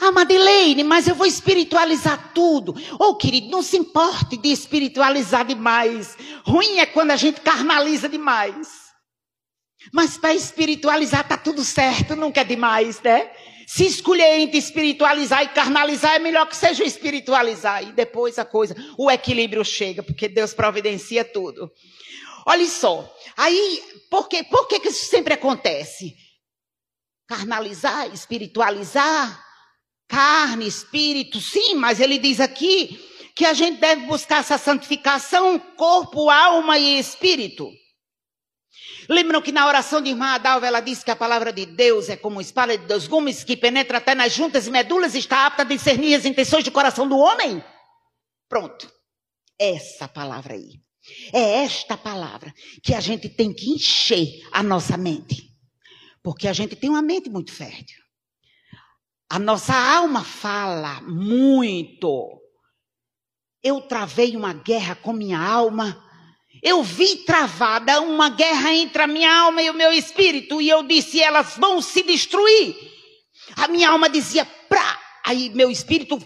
Ah, 0.00 0.12
Madeleine, 0.12 0.82
mas 0.84 1.08
eu 1.08 1.14
vou 1.14 1.26
espiritualizar 1.26 2.32
tudo. 2.32 2.74
Oh, 2.98 3.14
querido, 3.16 3.48
não 3.48 3.62
se 3.62 3.76
importe 3.76 4.36
de 4.36 4.50
espiritualizar 4.50 5.44
demais. 5.44 6.16
Ruim 6.44 6.78
é 6.78 6.86
quando 6.86 7.10
a 7.10 7.16
gente 7.16 7.40
carnaliza 7.40 8.08
demais. 8.08 8.86
Mas 9.92 10.16
para 10.16 10.34
espiritualizar 10.34 11.26
tá 11.26 11.36
tudo 11.36 11.64
certo, 11.64 12.16
nunca 12.16 12.40
é 12.40 12.44
demais, 12.44 13.00
né? 13.00 13.30
Se 13.66 13.84
escolher 13.84 14.40
entre 14.40 14.58
espiritualizar 14.58 15.42
e 15.42 15.48
carnalizar, 15.48 16.14
é 16.14 16.18
melhor 16.20 16.46
que 16.46 16.56
seja 16.56 16.84
espiritualizar. 16.84 17.82
E 17.82 17.92
depois 17.92 18.38
a 18.38 18.44
coisa, 18.44 18.76
o 18.96 19.10
equilíbrio 19.10 19.64
chega, 19.64 20.02
porque 20.02 20.28
Deus 20.28 20.54
providencia 20.54 21.24
tudo. 21.24 21.70
Olha 22.46 22.66
só. 22.66 23.12
Aí, 23.36 23.82
por, 24.08 24.28
quê? 24.28 24.44
por 24.44 24.68
que, 24.68 24.78
que 24.78 24.88
isso 24.88 25.06
sempre 25.06 25.34
acontece? 25.34 26.14
Carnalizar, 27.26 28.12
espiritualizar, 28.14 29.44
carne, 30.08 30.66
espírito, 30.66 31.40
sim, 31.40 31.74
mas 31.74 32.00
ele 32.00 32.18
diz 32.18 32.40
aqui 32.40 33.00
que 33.34 33.44
a 33.44 33.52
gente 33.52 33.78
deve 33.78 34.06
buscar 34.06 34.40
essa 34.40 34.56
santificação, 34.56 35.58
corpo, 35.58 36.30
alma 36.30 36.78
e 36.78 36.98
espírito. 36.98 37.70
Lembram 39.08 39.42
que 39.42 39.52
na 39.52 39.66
oração 39.66 40.00
de 40.00 40.10
irmã 40.10 40.34
Adalva 40.34 40.66
ela 40.66 40.80
disse 40.80 41.04
que 41.04 41.10
a 41.10 41.16
palavra 41.16 41.52
de 41.52 41.66
Deus 41.66 42.08
é 42.08 42.16
como 42.16 42.40
espada 42.40 42.76
de 42.76 42.86
dois 42.86 43.06
gumes 43.06 43.44
que 43.44 43.56
penetra 43.56 43.98
até 43.98 44.14
nas 44.14 44.32
juntas 44.32 44.66
e 44.66 44.70
medulas 44.70 45.14
e 45.14 45.18
está 45.18 45.46
apta 45.46 45.62
a 45.62 45.66
discernir 45.66 46.14
as 46.14 46.24
intenções 46.24 46.64
do 46.64 46.72
coração 46.72 47.08
do 47.08 47.16
homem? 47.16 47.62
Pronto. 48.48 48.90
Essa 49.58 50.08
palavra 50.08 50.54
aí. 50.54 50.80
É 51.32 51.62
esta 51.62 51.96
palavra 51.96 52.52
que 52.82 52.94
a 52.94 53.00
gente 53.00 53.28
tem 53.28 53.52
que 53.52 53.70
encher 53.70 54.26
a 54.50 54.62
nossa 54.62 54.96
mente. 54.96 55.52
Porque 56.22 56.48
a 56.48 56.52
gente 56.52 56.74
tem 56.74 56.90
uma 56.90 57.02
mente 57.02 57.30
muito 57.30 57.52
fértil. 57.52 58.05
A 59.28 59.38
nossa 59.38 59.74
alma 59.74 60.24
fala 60.24 61.00
muito. 61.02 62.40
Eu 63.62 63.80
travei 63.82 64.36
uma 64.36 64.52
guerra 64.52 64.94
com 64.94 65.12
minha 65.12 65.40
alma 65.40 66.02
eu 66.62 66.82
vi 66.82 67.16
travada 67.16 68.00
uma 68.00 68.28
guerra 68.28 68.72
entre 68.74 69.02
a 69.02 69.06
minha 69.06 69.32
alma 69.32 69.62
e 69.62 69.70
o 69.70 69.74
meu 69.74 69.92
espírito, 69.92 70.60
e 70.60 70.68
eu 70.68 70.82
disse: 70.82 71.22
elas 71.22 71.56
vão 71.56 71.80
se 71.80 72.02
destruir. 72.02 72.74
A 73.56 73.68
minha 73.68 73.90
alma 73.90 74.08
dizia: 74.08 74.44
pra. 74.44 75.00
Aí 75.24 75.50
meu 75.50 75.70
espírito, 75.70 76.18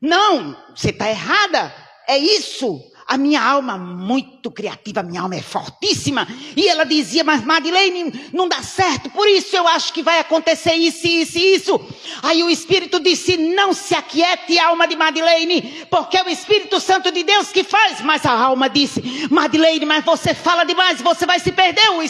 não, 0.00 0.56
você 0.74 0.90
está 0.90 1.08
errada, 1.08 1.74
é 2.08 2.18
isso. 2.18 2.80
A 3.06 3.16
minha 3.16 3.42
alma, 3.42 3.76
muito 3.76 4.50
criativa, 4.50 5.00
a 5.00 5.02
minha 5.02 5.22
alma 5.22 5.34
é 5.36 5.42
fortíssima. 5.42 6.26
E 6.56 6.68
ela 6.68 6.84
dizia, 6.84 7.24
mas 7.24 7.44
Madeleine, 7.44 8.28
não 8.32 8.48
dá 8.48 8.62
certo, 8.62 9.10
por 9.10 9.28
isso 9.28 9.56
eu 9.56 9.66
acho 9.68 9.92
que 9.92 10.02
vai 10.02 10.18
acontecer 10.18 10.74
isso, 10.74 11.06
isso 11.06 11.38
e 11.38 11.54
isso. 11.54 11.80
Aí 12.22 12.42
o 12.42 12.50
Espírito 12.50 13.00
disse, 13.00 13.36
não 13.36 13.72
se 13.72 13.94
aquiete, 13.94 14.58
alma 14.58 14.86
de 14.86 14.96
Madeleine, 14.96 15.86
porque 15.90 16.16
é 16.16 16.22
o 16.22 16.28
Espírito 16.28 16.80
Santo 16.80 17.10
de 17.10 17.22
Deus 17.22 17.50
que 17.52 17.64
faz. 17.64 18.00
Mas 18.00 18.24
a 18.26 18.32
alma 18.32 18.68
disse, 18.68 19.28
Madeleine, 19.30 19.84
mas 19.86 20.04
você 20.04 20.34
fala 20.34 20.64
demais, 20.64 21.00
você 21.00 21.26
vai 21.26 21.38
se 21.38 21.52
perder. 21.52 21.90
O 21.90 22.02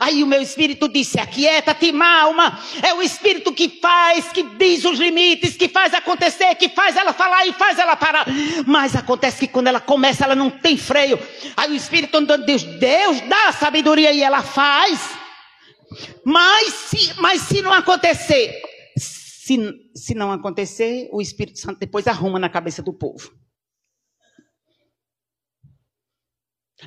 Aí 0.00 0.22
o 0.22 0.26
meu 0.26 0.40
Espírito 0.40 0.88
disse, 0.88 1.20
aquieta-te, 1.20 1.92
alma. 2.20 2.58
É 2.82 2.94
o 2.94 3.02
Espírito 3.02 3.52
que 3.52 3.68
faz, 3.68 4.28
que 4.28 4.42
diz 4.42 4.84
os 4.84 4.98
limites, 4.98 5.56
que 5.56 5.68
faz 5.68 5.94
acontecer, 5.94 6.54
que 6.54 6.68
faz 6.68 6.96
ela 6.96 7.12
falar 7.12 7.46
e 7.46 7.52
faz 7.52 7.78
ela 7.78 7.96
parar. 7.96 8.26
Mas 8.66 8.94
acontece 8.94 9.40
que 9.40 9.48
quando 9.48 9.68
ela 9.68 9.80
começa, 9.80 10.24
ela 10.26 10.34
não 10.34 10.50
tem 10.50 10.76
freio. 10.76 11.18
Aí 11.56 11.70
o 11.70 11.74
Espírito 11.74 12.20
de 12.20 12.36
Deus, 12.38 12.62
Deus 12.62 13.20
dá 13.22 13.52
sabedoria 13.52 14.12
e 14.12 14.22
ela 14.22 14.42
faz. 14.42 15.16
Mas 16.24 16.74
se, 16.74 17.20
mas 17.20 17.42
se 17.42 17.62
não 17.62 17.72
acontecer, 17.72 18.60
se, 18.98 19.56
se 19.94 20.14
não 20.14 20.32
acontecer, 20.32 21.08
o 21.12 21.22
Espírito 21.22 21.58
Santo 21.58 21.78
depois 21.78 22.06
arruma 22.06 22.38
na 22.38 22.48
cabeça 22.48 22.82
do 22.82 22.92
povo. 22.92 23.32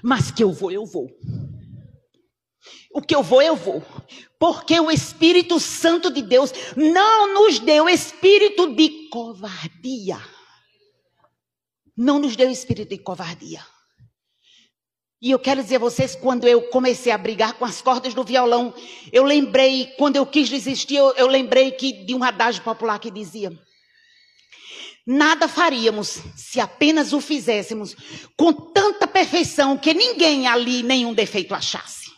Mas 0.04 0.30
que 0.30 0.44
eu 0.44 0.52
vou, 0.52 0.72
eu 0.72 0.86
vou. 0.86 1.10
O 2.94 3.02
que 3.02 3.16
eu 3.16 3.24
vou, 3.24 3.42
eu 3.42 3.56
vou. 3.56 3.84
Porque 4.38 4.80
o 4.80 4.92
Espírito 4.92 5.60
Santo 5.60 6.12
de 6.12 6.22
Deus 6.22 6.52
não 6.76 7.34
nos 7.34 7.60
deu 7.60 7.88
espírito 7.88 8.76
de 8.76 9.10
covardia 9.10 10.20
não 12.00 12.18
nos 12.18 12.38
deu 12.38 12.50
espírito 12.50 12.88
de 12.88 12.98
covardia. 12.98 13.62
E 15.22 15.32
eu 15.32 15.38
quero 15.38 15.62
dizer 15.62 15.76
a 15.76 15.80
vocês, 15.80 16.16
quando 16.16 16.48
eu 16.48 16.70
comecei 16.70 17.12
a 17.12 17.18
brigar 17.18 17.56
com 17.56 17.66
as 17.66 17.82
cordas 17.82 18.14
do 18.14 18.24
violão, 18.24 18.74
eu 19.12 19.26
lembrei, 19.26 19.88
quando 19.98 20.16
eu 20.16 20.26
quis 20.26 20.48
desistir, 20.48 20.96
eu, 20.96 21.14
eu 21.16 21.28
lembrei 21.28 21.74
que 21.74 22.06
de 22.06 22.16
um 22.16 22.24
adágio 22.24 22.64
popular 22.64 23.00
que 23.00 23.12
dizia: 23.12 23.52
Nada 25.06 25.50
faríamos 25.50 26.22
se 26.38 26.62
apenas 26.62 27.12
o 27.12 27.20
fizéssemos 27.20 27.94
com 28.38 28.54
tanta 28.54 29.06
perfeição 29.06 29.78
que 29.78 29.94
ninguém 29.94 30.48
ali 30.48 30.82
nenhum 30.82 31.14
defeito 31.14 31.54
achasse. 31.54 32.10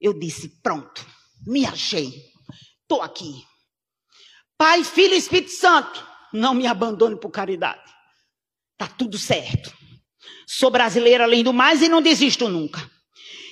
Eu 0.00 0.18
disse: 0.18 0.48
Pronto, 0.60 1.06
me 1.46 1.64
achei, 1.64 2.12
estou 2.82 3.02
aqui. 3.02 3.44
Pai, 4.58 4.82
Filho 4.82 5.14
e 5.14 5.18
Espírito 5.18 5.52
Santo, 5.52 6.04
não 6.32 6.54
me 6.54 6.66
abandone 6.66 7.14
por 7.20 7.30
caridade. 7.30 7.93
Tá 8.76 8.86
tudo 8.86 9.18
certo. 9.18 9.72
Sou 10.46 10.70
brasileira 10.70 11.24
além 11.24 11.42
do 11.42 11.52
mais 11.52 11.82
e 11.82 11.88
não 11.88 12.02
desisto 12.02 12.48
nunca. 12.48 12.90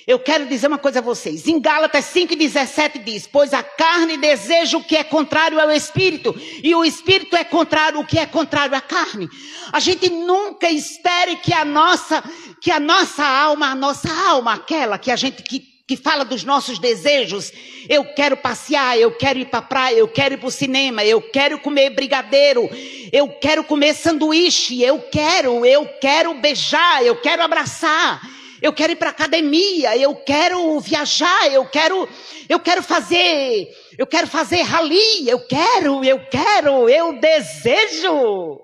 Eu 0.05 0.19
quero 0.19 0.45
dizer 0.47 0.67
uma 0.67 0.77
coisa 0.77 0.99
a 0.99 1.01
vocês. 1.01 1.47
Em 1.47 1.59
Gálatas 1.61 2.05
5,17 2.05 3.03
diz: 3.03 3.25
Pois 3.25 3.53
a 3.53 3.63
carne 3.63 4.17
deseja 4.17 4.77
o 4.77 4.83
que 4.83 4.97
é 4.97 5.03
contrário 5.03 5.59
ao 5.59 5.71
espírito, 5.71 6.35
e 6.61 6.75
o 6.75 6.83
espírito 6.83 7.35
é 7.35 7.43
contrário 7.43 7.99
o 7.99 8.05
que 8.05 8.19
é 8.19 8.25
contrário 8.25 8.75
à 8.75 8.81
carne. 8.81 9.29
A 9.71 9.79
gente 9.79 10.09
nunca 10.09 10.69
espere 10.69 11.37
que 11.37 11.53
a 11.53 11.63
nossa, 11.63 12.21
que 12.61 12.69
a 12.69 12.79
nossa 12.81 13.25
alma, 13.25 13.67
a 13.67 13.75
nossa 13.75 14.11
alma, 14.27 14.53
aquela 14.53 14.97
que 14.97 15.09
a 15.09 15.15
gente 15.15 15.41
que 15.41 15.72
que 15.87 15.97
fala 15.97 16.23
dos 16.23 16.43
nossos 16.43 16.79
desejos. 16.79 17.51
Eu 17.89 18.13
quero 18.13 18.37
passear, 18.37 18.97
eu 18.97 19.11
quero 19.15 19.39
ir 19.39 19.45
para 19.45 19.59
a 19.59 19.63
praia, 19.63 19.97
eu 19.97 20.07
quero 20.07 20.35
ir 20.35 20.37
para 20.37 20.47
o 20.47 20.51
cinema, 20.51 21.03
eu 21.03 21.21
quero 21.21 21.59
comer 21.59 21.89
brigadeiro, 21.89 22.69
eu 23.11 23.29
quero 23.39 23.63
comer 23.63 23.93
sanduíche, 23.93 24.81
eu 24.81 25.01
quero, 25.01 25.65
eu 25.65 25.85
quero 25.99 26.33
beijar, 26.35 27.05
eu 27.05 27.19
quero 27.19 27.43
abraçar. 27.43 28.21
eu 28.61 28.71
quero 28.71 28.93
ir 28.93 28.95
para 28.95 29.09
academia, 29.09 29.97
eu 29.97 30.15
quero 30.15 30.79
viajar, 30.79 31.51
eu 31.51 31.65
quero, 31.69 32.07
eu 32.47 32.61
quero 32.61 32.81
fazer, 32.81 33.67
eu 33.97 34.07
quero 34.07 34.25
fazer 34.25 34.61
rali, 34.61 35.27
eu 35.27 35.45
quero, 35.45 36.01
eu 36.05 36.25
quero, 36.29 36.87
eu 36.87 37.19
desejo. 37.19 38.61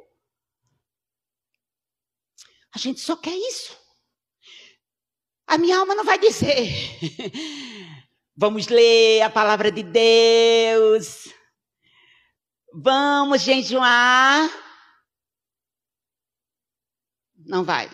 A 2.74 2.80
gente 2.80 3.02
só 3.02 3.18
quer 3.18 3.36
isso. 3.36 3.79
A 5.50 5.58
minha 5.58 5.80
alma 5.80 5.96
não 5.96 6.04
vai 6.06 6.20
dizer. 6.20 6.70
Vamos 8.38 8.68
ler 8.68 9.24
a 9.24 9.32
palavra 9.32 9.72
de 9.72 9.82
Deus. 9.82 11.28
Vamos 12.72 13.42
jejuar. 13.42 14.48
Não 17.36 17.64
vai. 17.64 17.90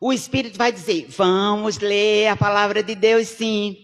O 0.00 0.12
Espírito 0.12 0.56
vai 0.56 0.70
dizer: 0.70 1.06
vamos 1.08 1.78
ler 1.78 2.28
a 2.28 2.36
palavra 2.36 2.80
de 2.80 2.94
Deus, 2.94 3.26
sim. 3.26 3.76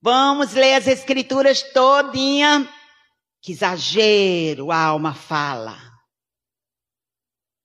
Vamos 0.00 0.52
ler 0.52 0.74
as 0.74 0.86
Escrituras 0.86 1.62
todinha. 1.72 2.72
Que 3.42 3.52
exagero, 3.52 4.70
a 4.70 4.78
alma 4.78 5.12
fala. 5.12 5.76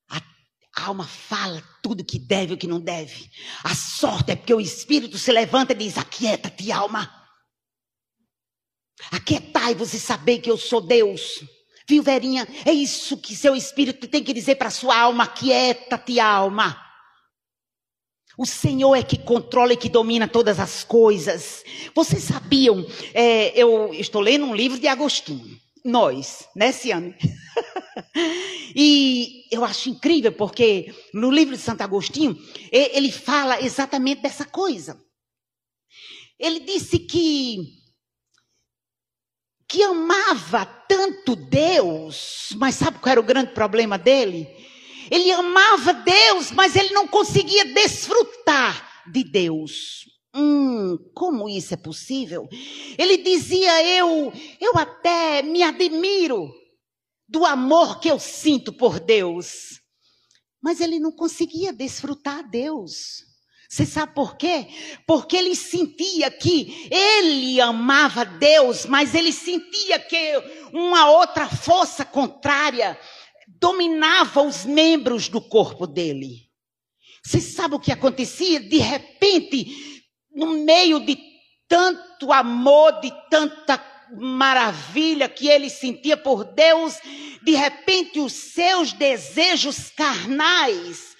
A 0.09 0.85
alma 0.87 1.05
fala 1.05 1.61
tudo 1.81 2.05
que 2.05 2.19
deve 2.19 2.51
e 2.51 2.55
o 2.55 2.57
que 2.57 2.67
não 2.67 2.79
deve. 2.79 3.29
A 3.63 3.73
sorte 3.73 4.31
é 4.31 4.35
porque 4.35 4.53
o 4.53 4.61
Espírito 4.61 5.17
se 5.17 5.31
levanta 5.31 5.73
e 5.73 5.75
diz: 5.75 5.97
Aquieta-te, 5.97 6.71
alma. 6.71 7.11
Aquietai-vos 9.11 9.93
e 9.93 9.99
saber 9.99 10.39
que 10.39 10.51
eu 10.51 10.57
sou 10.57 10.79
Deus. 10.79 11.43
Viu, 11.89 12.03
Verinha? 12.03 12.47
É 12.65 12.71
isso 12.71 13.17
que 13.17 13.35
seu 13.35 13.55
Espírito 13.55 14.07
tem 14.07 14.23
que 14.23 14.33
dizer 14.33 14.55
para 14.55 14.69
sua 14.69 14.97
alma: 14.97 15.23
Aquieta-te, 15.23 16.19
alma. 16.19 16.79
O 18.37 18.45
Senhor 18.45 18.95
é 18.95 19.03
que 19.03 19.17
controla 19.17 19.73
e 19.73 19.77
que 19.77 19.89
domina 19.89 20.27
todas 20.27 20.59
as 20.59 20.83
coisas. 20.83 21.63
Vocês 21.93 22.23
sabiam? 22.23 22.85
É, 23.13 23.59
eu 23.59 23.93
estou 23.93 24.21
lendo 24.21 24.45
um 24.45 24.55
livro 24.55 24.79
de 24.79 24.87
Agostinho. 24.87 25.59
Nós, 25.83 26.47
né, 26.55 26.71
Ciane? 26.71 27.15
e 28.75 29.45
eu 29.51 29.63
acho 29.63 29.89
incrível 29.89 30.31
porque 30.31 30.93
no 31.13 31.29
livro 31.29 31.55
de 31.55 31.61
Santo 31.61 31.81
Agostinho 31.81 32.37
ele 32.71 33.11
fala 33.11 33.61
exatamente 33.61 34.21
dessa 34.21 34.45
coisa. 34.45 35.01
Ele 36.39 36.59
disse 36.59 36.99
que 36.99 37.81
que 39.67 39.83
amava 39.83 40.65
tanto 40.65 41.33
Deus, 41.33 42.49
mas 42.57 42.75
sabe 42.75 42.99
qual 42.99 43.11
era 43.13 43.21
o 43.21 43.23
grande 43.23 43.53
problema 43.53 43.97
dele? 43.97 44.45
Ele 45.09 45.31
amava 45.31 45.93
Deus, 45.93 46.51
mas 46.51 46.75
ele 46.75 46.89
não 46.89 47.07
conseguia 47.07 47.63
desfrutar 47.63 49.03
de 49.09 49.23
Deus. 49.23 50.09
Hum, 50.35 50.97
como 51.13 51.47
isso 51.47 51.73
é 51.73 51.77
possível? 51.77 52.49
Ele 52.97 53.17
dizia: 53.17 53.83
Eu, 53.97 54.33
eu 54.59 54.77
até 54.77 55.41
me 55.41 55.63
admiro 55.63 56.53
do 57.31 57.45
amor 57.45 58.01
que 58.01 58.11
eu 58.11 58.19
sinto 58.19 58.73
por 58.73 58.99
Deus. 58.99 59.79
Mas 60.61 60.81
ele 60.81 60.99
não 60.99 61.13
conseguia 61.13 61.71
desfrutar 61.71 62.47
Deus. 62.49 63.23
Você 63.69 63.85
sabe 63.85 64.13
por 64.13 64.35
quê? 64.35 64.67
Porque 65.07 65.37
ele 65.37 65.55
sentia 65.55 66.29
que 66.29 66.89
ele 66.91 67.61
amava 67.61 68.25
Deus, 68.25 68.85
mas 68.85 69.15
ele 69.15 69.31
sentia 69.31 69.97
que 69.97 70.17
uma 70.73 71.09
outra 71.09 71.47
força 71.47 72.03
contrária 72.03 72.99
dominava 73.47 74.41
os 74.41 74.65
membros 74.65 75.29
do 75.29 75.39
corpo 75.39 75.87
dele. 75.87 76.49
Você 77.23 77.39
sabe 77.39 77.75
o 77.75 77.79
que 77.79 77.93
acontecia? 77.93 78.59
De 78.59 78.77
repente, 78.77 79.67
no 80.35 80.47
meio 80.65 80.99
de 80.99 81.17
tanto 81.65 82.33
amor, 82.33 82.99
de 82.99 83.09
tanta 83.29 83.77
maravilha 84.19 85.29
que 85.29 85.47
ele 85.47 85.69
sentia 85.69 86.17
por 86.17 86.43
Deus, 86.43 86.97
de 87.43 87.51
repente 87.51 88.19
os 88.19 88.33
seus 88.33 88.93
desejos 88.93 89.89
carnais 89.89 91.11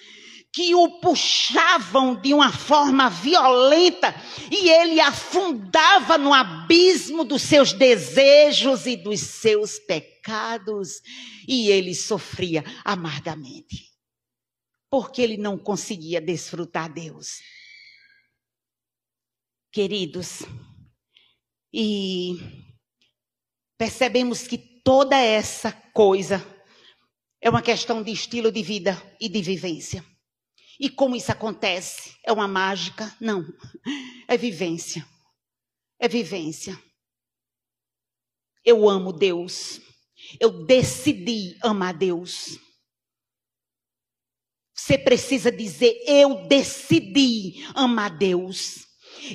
que 0.52 0.74
o 0.74 1.00
puxavam 1.00 2.14
de 2.20 2.34
uma 2.34 2.52
forma 2.52 3.08
violenta 3.08 4.14
e 4.50 4.68
ele 4.68 5.00
afundava 5.00 6.18
no 6.18 6.32
abismo 6.34 7.24
dos 7.24 7.40
seus 7.42 7.72
desejos 7.72 8.84
e 8.84 8.94
dos 8.94 9.20
seus 9.20 9.78
pecados 9.78 11.00
e 11.48 11.70
ele 11.70 11.94
sofria 11.94 12.62
amargamente. 12.84 13.90
Porque 14.90 15.22
ele 15.22 15.38
não 15.38 15.56
conseguia 15.56 16.20
desfrutar 16.20 16.92
Deus. 16.92 17.38
Queridos, 19.72 20.42
e 21.72 22.36
percebemos 23.78 24.46
que 24.46 24.58
toda 24.58 25.16
essa 25.16 25.72
coisa 25.92 26.44
é 27.40 27.50
uma 27.50 27.62
questão 27.62 28.02
de 28.02 28.12
estilo 28.12 28.52
de 28.52 28.62
vida 28.62 29.00
e 29.20 29.28
de 29.28 29.42
vivência. 29.42 30.04
E 30.78 30.88
como 30.88 31.16
isso 31.16 31.30
acontece? 31.30 32.16
É 32.24 32.32
uma 32.32 32.48
mágica? 32.48 33.14
Não. 33.20 33.44
É 34.28 34.36
vivência. 34.36 35.06
É 35.98 36.08
vivência. 36.08 36.76
Eu 38.64 38.88
amo 38.88 39.12
Deus. 39.12 39.80
Eu 40.40 40.64
decidi 40.64 41.56
amar 41.62 41.94
Deus. 41.94 42.58
Você 44.74 44.98
precisa 44.98 45.52
dizer: 45.52 46.00
Eu 46.06 46.46
decidi 46.48 47.64
amar 47.74 48.16
Deus. 48.16 48.86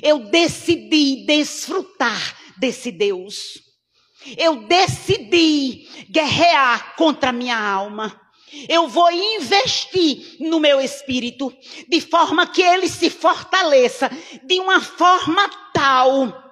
Eu 0.02 0.30
decidi 0.30 1.24
desfrutar 1.24 2.36
desse 2.58 2.90
Deus. 2.90 3.67
Eu 4.36 4.66
decidi 4.66 5.88
guerrear 6.10 6.96
contra 6.96 7.30
a 7.30 7.32
minha 7.32 7.58
alma. 7.58 8.20
Eu 8.68 8.88
vou 8.88 9.10
investir 9.10 10.36
no 10.40 10.58
meu 10.58 10.80
espírito 10.80 11.54
de 11.88 12.00
forma 12.00 12.46
que 12.46 12.62
ele 12.62 12.88
se 12.88 13.10
fortaleça 13.10 14.10
de 14.44 14.58
uma 14.58 14.80
forma 14.80 15.48
tal 15.72 16.48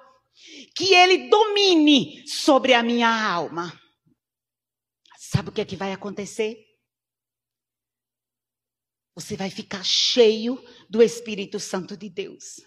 que 0.75 0.93
ele 0.93 1.27
domine 1.27 2.23
sobre 2.27 2.73
a 2.73 2.83
minha 2.83 3.09
alma. 3.09 3.73
Sabe 5.17 5.49
o 5.49 5.51
que 5.51 5.61
é 5.61 5.65
que 5.65 5.75
vai 5.75 5.91
acontecer? 5.91 6.55
Você 9.15 9.35
vai 9.35 9.49
ficar 9.49 9.83
cheio 9.83 10.63
do 10.87 11.01
Espírito 11.01 11.59
Santo 11.59 11.97
de 11.97 12.07
Deus. 12.07 12.61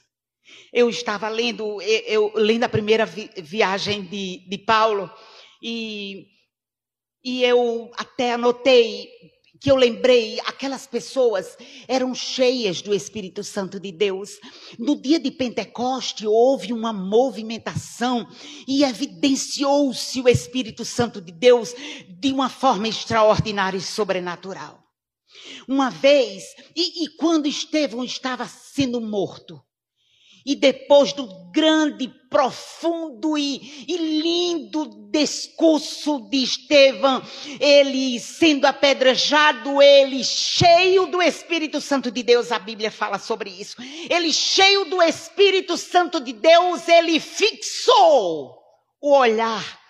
Eu 0.72 0.88
estava 0.88 1.28
lendo, 1.28 1.80
eu, 1.82 2.32
lendo 2.34 2.64
a 2.64 2.68
primeira 2.68 3.04
vi, 3.04 3.30
viagem 3.38 4.02
de, 4.02 4.48
de 4.48 4.58
Paulo 4.58 5.10
e, 5.62 6.26
e 7.24 7.42
eu 7.44 7.90
até 7.96 8.32
anotei 8.32 9.08
que 9.60 9.70
eu 9.70 9.76
lembrei, 9.76 10.40
aquelas 10.46 10.86
pessoas 10.86 11.56
eram 11.86 12.14
cheias 12.14 12.80
do 12.80 12.94
Espírito 12.94 13.44
Santo 13.44 13.78
de 13.78 13.92
Deus. 13.92 14.38
No 14.78 15.00
dia 15.00 15.20
de 15.20 15.30
Pentecoste 15.30 16.26
houve 16.26 16.72
uma 16.72 16.94
movimentação 16.94 18.26
e 18.66 18.82
evidenciou-se 18.82 20.18
o 20.18 20.28
Espírito 20.28 20.82
Santo 20.82 21.20
de 21.20 21.30
Deus 21.30 21.74
de 22.08 22.32
uma 22.32 22.48
forma 22.48 22.88
extraordinária 22.88 23.76
e 23.76 23.82
sobrenatural. 23.82 24.82
Uma 25.68 25.90
vez, 25.90 26.42
e, 26.74 27.04
e 27.04 27.08
quando 27.16 27.46
Estevão 27.46 28.02
estava 28.02 28.48
sendo 28.48 28.98
morto, 28.98 29.60
e 30.44 30.55
depois 30.55 31.12
do 31.12 31.26
grande, 31.53 32.09
profundo 32.31 33.37
e, 33.37 33.85
e, 33.88 33.96
lindo 33.96 35.09
discurso 35.11 36.20
de 36.31 36.42
Estevão, 36.42 37.22
ele 37.59 38.20
sendo 38.20 38.64
apedrejado, 38.66 39.83
ele 39.83 40.22
cheio 40.22 41.07
do 41.07 41.20
Espírito 41.20 41.81
Santo 41.81 42.11
de 42.11 42.22
Deus, 42.22 42.53
a 42.53 42.59
Bíblia 42.59 42.90
fala 42.90 43.18
sobre 43.18 43.50
isso. 43.50 43.76
Ele 44.09 44.33
cheio 44.33 44.85
do 44.85 45.03
Espírito 45.03 45.76
Santo 45.76 46.20
de 46.20 46.33
Deus, 46.33 46.87
ele 46.88 47.18
fixou 47.18 48.57
o 49.00 49.16
olhar 49.16 49.81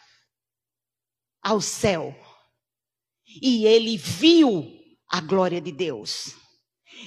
ao 1.43 1.61
céu. 1.61 2.15
E 3.43 3.67
ele 3.67 3.97
viu 3.97 4.67
a 5.09 5.21
glória 5.21 5.61
de 5.61 5.71
Deus. 5.71 6.40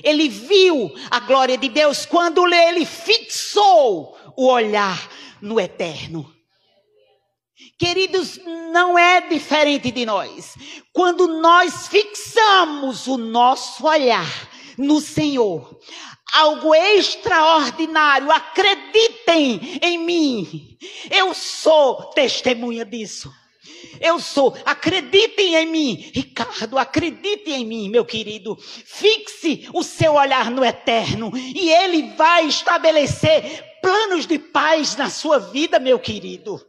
Ele 0.01 0.29
viu 0.29 0.91
a 1.11 1.19
glória 1.19 1.57
de 1.57 1.69
Deus 1.69 2.05
quando 2.05 2.47
ele 2.53 2.85
fixou 2.85 4.17
o 4.35 4.47
olhar 4.47 5.09
no 5.41 5.59
eterno. 5.59 6.33
Queridos, 7.77 8.39
não 8.71 8.97
é 8.97 9.21
diferente 9.21 9.91
de 9.91 10.05
nós. 10.05 10.55
Quando 10.93 11.27
nós 11.41 11.87
fixamos 11.87 13.07
o 13.07 13.17
nosso 13.17 13.85
olhar 13.85 14.27
no 14.77 15.01
Senhor, 15.01 15.77
algo 16.33 16.73
extraordinário, 16.73 18.31
acreditem 18.31 19.79
em 19.81 19.97
mim. 19.99 20.77
Eu 21.11 21.33
sou 21.33 22.05
testemunha 22.11 22.85
disso. 22.85 23.31
Eu 24.03 24.19
sou. 24.19 24.53
Acreditem 24.65 25.55
em 25.55 25.65
mim. 25.65 26.11
Ricardo, 26.13 26.77
acreditem 26.77 27.61
em 27.61 27.65
mim, 27.65 27.89
meu 27.89 28.03
querido. 28.03 28.57
Fixe 28.57 29.69
o 29.73 29.81
seu 29.81 30.15
olhar 30.15 30.51
no 30.51 30.63
eterno 30.63 31.31
e 31.33 31.69
ele 31.69 32.11
vai 32.11 32.45
estabelecer 32.45 33.63
planos 33.81 34.27
de 34.27 34.37
paz 34.37 34.97
na 34.97 35.09
sua 35.09 35.39
vida, 35.39 35.79
meu 35.79 35.97
querido. 35.97 36.61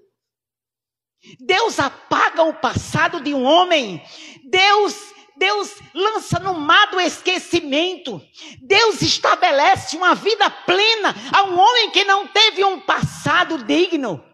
Deus 1.40 1.80
apaga 1.80 2.44
o 2.44 2.54
passado 2.54 3.20
de 3.20 3.34
um 3.34 3.42
homem. 3.42 4.00
Deus 4.48 5.12
Deus 5.36 5.74
lança 5.92 6.38
no 6.38 6.54
mar 6.54 6.92
do 6.92 7.00
esquecimento. 7.00 8.22
Deus 8.62 9.02
estabelece 9.02 9.96
uma 9.96 10.14
vida 10.14 10.48
plena 10.48 11.12
a 11.36 11.42
um 11.42 11.58
homem 11.58 11.90
que 11.90 12.04
não 12.04 12.28
teve 12.28 12.64
um 12.64 12.80
passado 12.80 13.58
digno. 13.64 14.24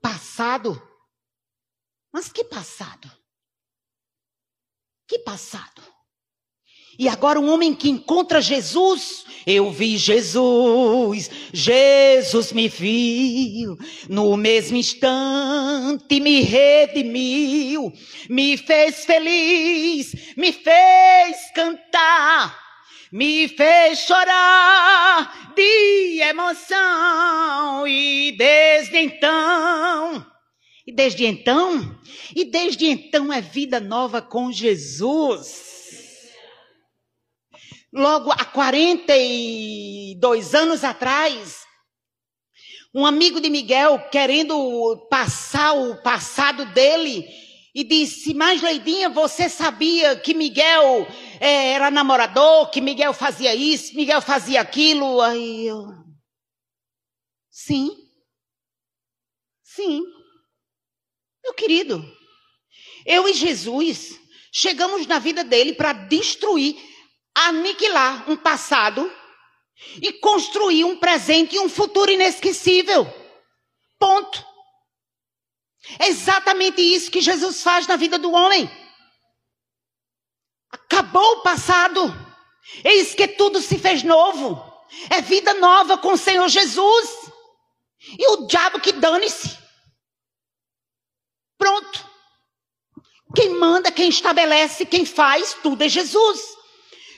Passado? 0.00 0.89
Mas 2.12 2.30
que 2.30 2.44
passado? 2.44 3.10
Que 5.06 5.18
passado? 5.18 5.82
E 6.98 7.08
agora 7.08 7.40
um 7.40 7.50
homem 7.50 7.74
que 7.74 7.88
encontra 7.88 8.42
Jesus, 8.42 9.24
eu 9.46 9.70
vi 9.70 9.96
Jesus, 9.96 11.30
Jesus 11.52 12.52
me 12.52 12.68
viu, 12.68 13.78
no 14.08 14.36
mesmo 14.36 14.76
instante 14.76 16.20
me 16.20 16.42
redimiu, 16.42 17.90
me 18.28 18.58
fez 18.58 19.04
feliz, 19.06 20.34
me 20.36 20.52
fez 20.52 21.50
cantar, 21.54 22.58
me 23.10 23.48
fez 23.48 24.00
chorar 24.00 25.54
de 25.54 26.20
emoção 26.20 27.88
e 27.88 28.32
desde 28.32 28.98
então 28.98 30.29
e 30.90 30.92
desde 30.92 31.24
então, 31.24 31.96
e 32.34 32.44
desde 32.44 32.86
então 32.86 33.32
é 33.32 33.40
vida 33.40 33.78
nova 33.78 34.20
com 34.20 34.50
Jesus. 34.50 36.32
Logo 37.92 38.32
há 38.32 38.44
42 38.44 40.52
anos 40.52 40.82
atrás, 40.82 41.64
um 42.92 43.06
amigo 43.06 43.40
de 43.40 43.48
Miguel, 43.48 44.00
querendo 44.10 45.06
passar 45.08 45.74
o 45.74 46.02
passado 46.02 46.64
dele, 46.72 47.24
e 47.72 47.84
disse: 47.84 48.34
Mas 48.34 48.60
Leidinha, 48.60 49.08
você 49.08 49.48
sabia 49.48 50.16
que 50.16 50.34
Miguel 50.34 51.06
é, 51.38 51.70
era 51.70 51.88
namorador, 51.88 52.68
que 52.68 52.80
Miguel 52.80 53.12
fazia 53.12 53.54
isso, 53.54 53.94
Miguel 53.94 54.20
fazia 54.20 54.60
aquilo? 54.60 55.20
Aí 55.20 55.68
eu. 55.68 55.86
Sim. 57.48 57.90
Sim. 59.62 60.19
Meu 61.42 61.54
querido, 61.54 62.04
eu 63.06 63.28
e 63.28 63.32
Jesus 63.32 64.18
chegamos 64.52 65.06
na 65.06 65.18
vida 65.18 65.42
dele 65.44 65.72
para 65.72 65.92
destruir 65.92 66.76
aniquilar 67.34 68.28
um 68.30 68.36
passado 68.36 69.10
e 70.02 70.12
construir 70.14 70.84
um 70.84 70.98
presente 70.98 71.56
e 71.56 71.58
um 71.58 71.68
futuro 71.68 72.10
inesquecível. 72.10 73.06
Ponto. 73.98 74.44
É 75.98 76.08
exatamente 76.08 76.80
isso 76.80 77.10
que 77.10 77.20
Jesus 77.20 77.62
faz 77.62 77.86
na 77.86 77.96
vida 77.96 78.18
do 78.18 78.30
homem. 78.32 78.70
Acabou 80.70 81.38
o 81.38 81.42
passado. 81.42 82.00
Eis 82.84 83.14
que 83.14 83.26
tudo 83.26 83.60
se 83.60 83.78
fez 83.78 84.02
novo. 84.02 84.62
É 85.08 85.20
vida 85.20 85.54
nova 85.54 85.96
com 85.98 86.12
o 86.12 86.18
Senhor 86.18 86.48
Jesus. 86.48 87.30
E 88.18 88.26
o 88.28 88.46
diabo 88.46 88.80
que 88.80 88.92
dane-se. 88.92 89.59
Pronto. 91.60 92.08
Quem 93.36 93.50
manda, 93.50 93.92
quem 93.92 94.08
estabelece, 94.08 94.86
quem 94.86 95.04
faz, 95.04 95.54
tudo 95.62 95.82
é 95.82 95.88
Jesus. 95.90 96.40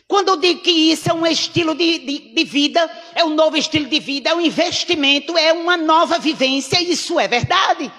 Quando 0.08 0.30
eu 0.30 0.36
digo 0.36 0.60
que 0.62 0.70
isso 0.70 1.08
é 1.08 1.14
um 1.14 1.24
estilo 1.24 1.76
de, 1.76 2.00
de, 2.00 2.18
de, 2.34 2.44
vida, 2.44 2.90
é 3.14 3.24
um 3.24 3.30
novo 3.30 3.56
estilo 3.56 3.86
de 3.86 4.00
vida, 4.00 4.30
é 4.30 4.34
um 4.34 4.40
investimento, 4.40 5.38
é 5.38 5.52
uma 5.52 5.76
nova 5.76 6.18
vivência, 6.18 6.82
isso 6.82 7.20
é 7.20 7.28
verdade. 7.28 7.90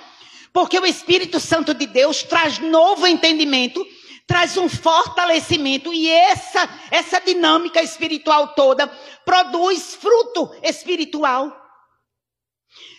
Porque 0.51 0.77
o 0.77 0.85
Espírito 0.85 1.39
Santo 1.39 1.73
de 1.73 1.87
Deus 1.87 2.21
traz 2.23 2.59
novo 2.59 3.07
entendimento, 3.07 3.83
traz 4.27 4.57
um 4.57 4.67
fortalecimento 4.67 5.93
e 5.93 6.09
essa, 6.09 6.69
essa 6.91 7.21
dinâmica 7.21 7.81
espiritual 7.81 8.49
toda 8.49 8.85
produz 9.25 9.95
fruto 9.95 10.51
espiritual. 10.61 11.63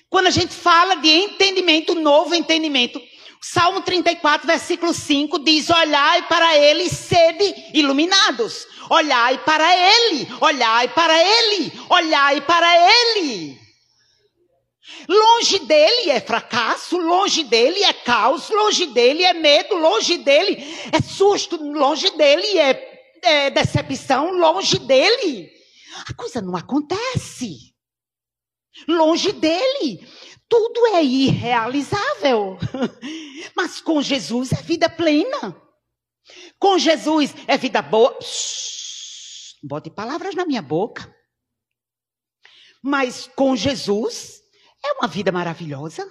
Quando 0.09 0.29
a 0.29 0.31
gente 0.31 0.55
fala 0.55 0.95
de 0.95 1.09
entendimento, 1.09 1.95
novo 1.95 2.35
entendimento, 2.35 3.01
Salmo 3.47 3.83
34, 3.83 4.47
versículo 4.47 4.95
5 4.95 5.39
diz: 5.41 5.69
Olhai 5.69 6.27
para 6.29 6.57
ele, 6.57 6.89
sede 6.89 7.55
iluminados. 7.75 8.67
Olhai 8.89 9.37
para 9.45 9.71
ele, 9.71 10.27
olhai 10.41 10.89
para 10.89 11.15
ele, 11.23 11.71
olhai 11.91 12.41
para 12.41 12.75
ele. 12.75 13.61
Longe 15.07 15.59
dele 15.59 16.11
é 16.11 16.21
fracasso, 16.23 16.97
longe 16.97 17.45
dele 17.45 17.85
é 17.85 17.93
caos, 17.93 18.49
longe 18.49 18.87
dele 18.87 19.23
é 19.23 19.35
medo, 19.35 19.77
longe 19.77 20.17
dele 20.17 20.57
é 20.91 21.03
susto, 21.03 21.57
longe 21.63 22.17
dele 22.17 22.59
é, 22.59 23.03
é 23.23 23.51
decepção, 23.51 24.33
longe 24.33 24.79
dele. 24.79 25.51
A 26.09 26.15
coisa 26.15 26.41
não 26.41 26.57
acontece. 26.57 27.75
Longe 28.89 29.33
dele 29.33 30.01
tudo 30.49 30.87
é 30.89 31.03
irrealizável. 31.03 32.59
Mas 33.57 33.81
com 33.81 34.01
Jesus 34.03 34.53
é 34.53 34.63
vida 34.63 34.89
plena. 34.89 35.61
Com 36.59 36.79
Jesus 36.79 37.35
é 37.47 37.57
vida 37.57 37.83
boa. 37.83 38.17
Shhh, 38.21 39.57
bote 39.63 39.91
palavras 39.91 40.35
na 40.35 40.45
minha 40.45 40.63
boca. 40.63 41.15
Mas 42.83 43.29
com 43.35 43.57
Jesus 43.57 44.43
é 44.85 44.93
uma 44.93 45.09
vida 45.09 45.33
maravilhosa. 45.33 46.07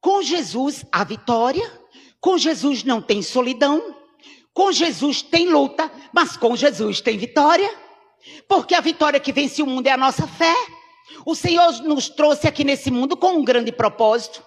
Com 0.00 0.22
Jesus 0.22 0.84
há 0.92 1.04
vitória. 1.04 1.80
Com 2.20 2.38
Jesus 2.38 2.84
não 2.84 3.02
tem 3.02 3.22
solidão. 3.22 4.04
Com 4.52 4.70
Jesus 4.70 5.20
tem 5.20 5.48
luta, 5.48 5.90
mas 6.12 6.36
com 6.36 6.54
Jesus 6.54 7.00
tem 7.00 7.18
vitória. 7.18 7.68
Porque 8.48 8.74
a 8.74 8.80
vitória 8.80 9.18
que 9.18 9.32
vence 9.32 9.60
o 9.60 9.66
mundo 9.66 9.86
é 9.88 9.90
a 9.90 9.96
nossa 9.96 10.26
fé. 10.26 10.54
O 11.24 11.34
Senhor 11.34 11.72
nos 11.82 12.08
trouxe 12.08 12.46
aqui 12.46 12.64
nesse 12.64 12.90
mundo 12.90 13.16
com 13.16 13.34
um 13.34 13.44
grande 13.44 13.72
propósito. 13.72 14.42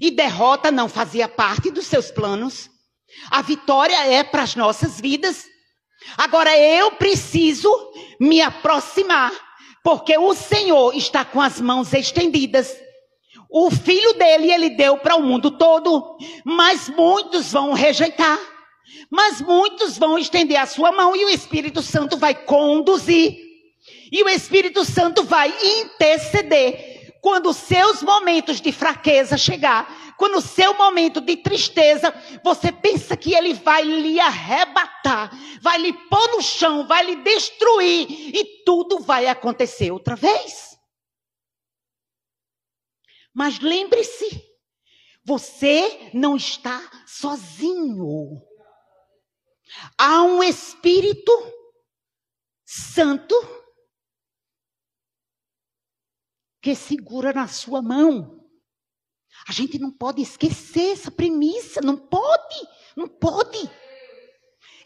E 0.00 0.10
derrota 0.10 0.70
não 0.70 0.88
fazia 0.88 1.28
parte 1.28 1.70
dos 1.70 1.86
seus 1.86 2.10
planos. 2.10 2.70
A 3.30 3.42
vitória 3.42 4.06
é 4.06 4.24
para 4.24 4.42
as 4.42 4.56
nossas 4.56 5.00
vidas. 5.00 5.46
Agora 6.16 6.56
eu 6.56 6.92
preciso 6.92 7.70
me 8.18 8.40
aproximar, 8.40 9.32
porque 9.84 10.16
o 10.16 10.34
Senhor 10.34 10.94
está 10.94 11.24
com 11.24 11.40
as 11.40 11.60
mãos 11.60 11.92
estendidas. 11.92 12.74
O 13.50 13.70
filho 13.70 14.14
dele 14.14 14.50
ele 14.50 14.70
deu 14.70 14.96
para 14.98 15.16
o 15.16 15.22
mundo 15.22 15.50
todo, 15.50 16.16
mas 16.44 16.88
muitos 16.88 17.52
vão 17.52 17.72
rejeitar. 17.72 18.38
Mas 19.10 19.40
muitos 19.40 19.98
vão 19.98 20.18
estender 20.18 20.56
a 20.56 20.66
sua 20.66 20.90
mão 20.90 21.14
e 21.14 21.24
o 21.24 21.28
Espírito 21.28 21.82
Santo 21.82 22.16
vai 22.16 22.34
conduzir. 22.34 23.36
E 24.12 24.22
o 24.22 24.28
Espírito 24.28 24.84
Santo 24.84 25.24
vai 25.24 25.48
interceder 25.80 27.18
quando 27.22 27.48
os 27.48 27.56
seus 27.56 28.02
momentos 28.02 28.60
de 28.60 28.70
fraqueza 28.70 29.38
chegar, 29.38 30.14
quando 30.18 30.36
o 30.36 30.42
seu 30.42 30.74
momento 30.74 31.18
de 31.18 31.38
tristeza, 31.38 32.12
você 32.44 32.70
pensa 32.70 33.16
que 33.16 33.34
ele 33.34 33.54
vai 33.54 33.82
lhe 33.84 34.20
arrebatar, 34.20 35.30
vai 35.62 35.78
lhe 35.78 35.94
pôr 36.10 36.28
no 36.32 36.42
chão, 36.42 36.86
vai 36.86 37.06
lhe 37.06 37.16
destruir 37.16 38.06
e 38.36 38.62
tudo 38.66 38.98
vai 38.98 39.28
acontecer 39.28 39.90
outra 39.90 40.14
vez. 40.14 40.76
Mas 43.32 43.60
lembre-se, 43.60 44.44
você 45.24 46.10
não 46.12 46.36
está 46.36 46.82
sozinho. 47.06 48.42
Há 49.96 50.22
um 50.22 50.42
Espírito 50.42 51.32
Santo 52.66 53.61
que 56.62 56.76
segura 56.76 57.32
na 57.32 57.48
sua 57.48 57.82
mão. 57.82 58.40
A 59.48 59.52
gente 59.52 59.78
não 59.78 59.90
pode 59.90 60.22
esquecer 60.22 60.92
essa 60.92 61.10
premissa, 61.10 61.80
não 61.80 61.96
pode, 61.96 62.68
não 62.96 63.08
pode. 63.08 63.68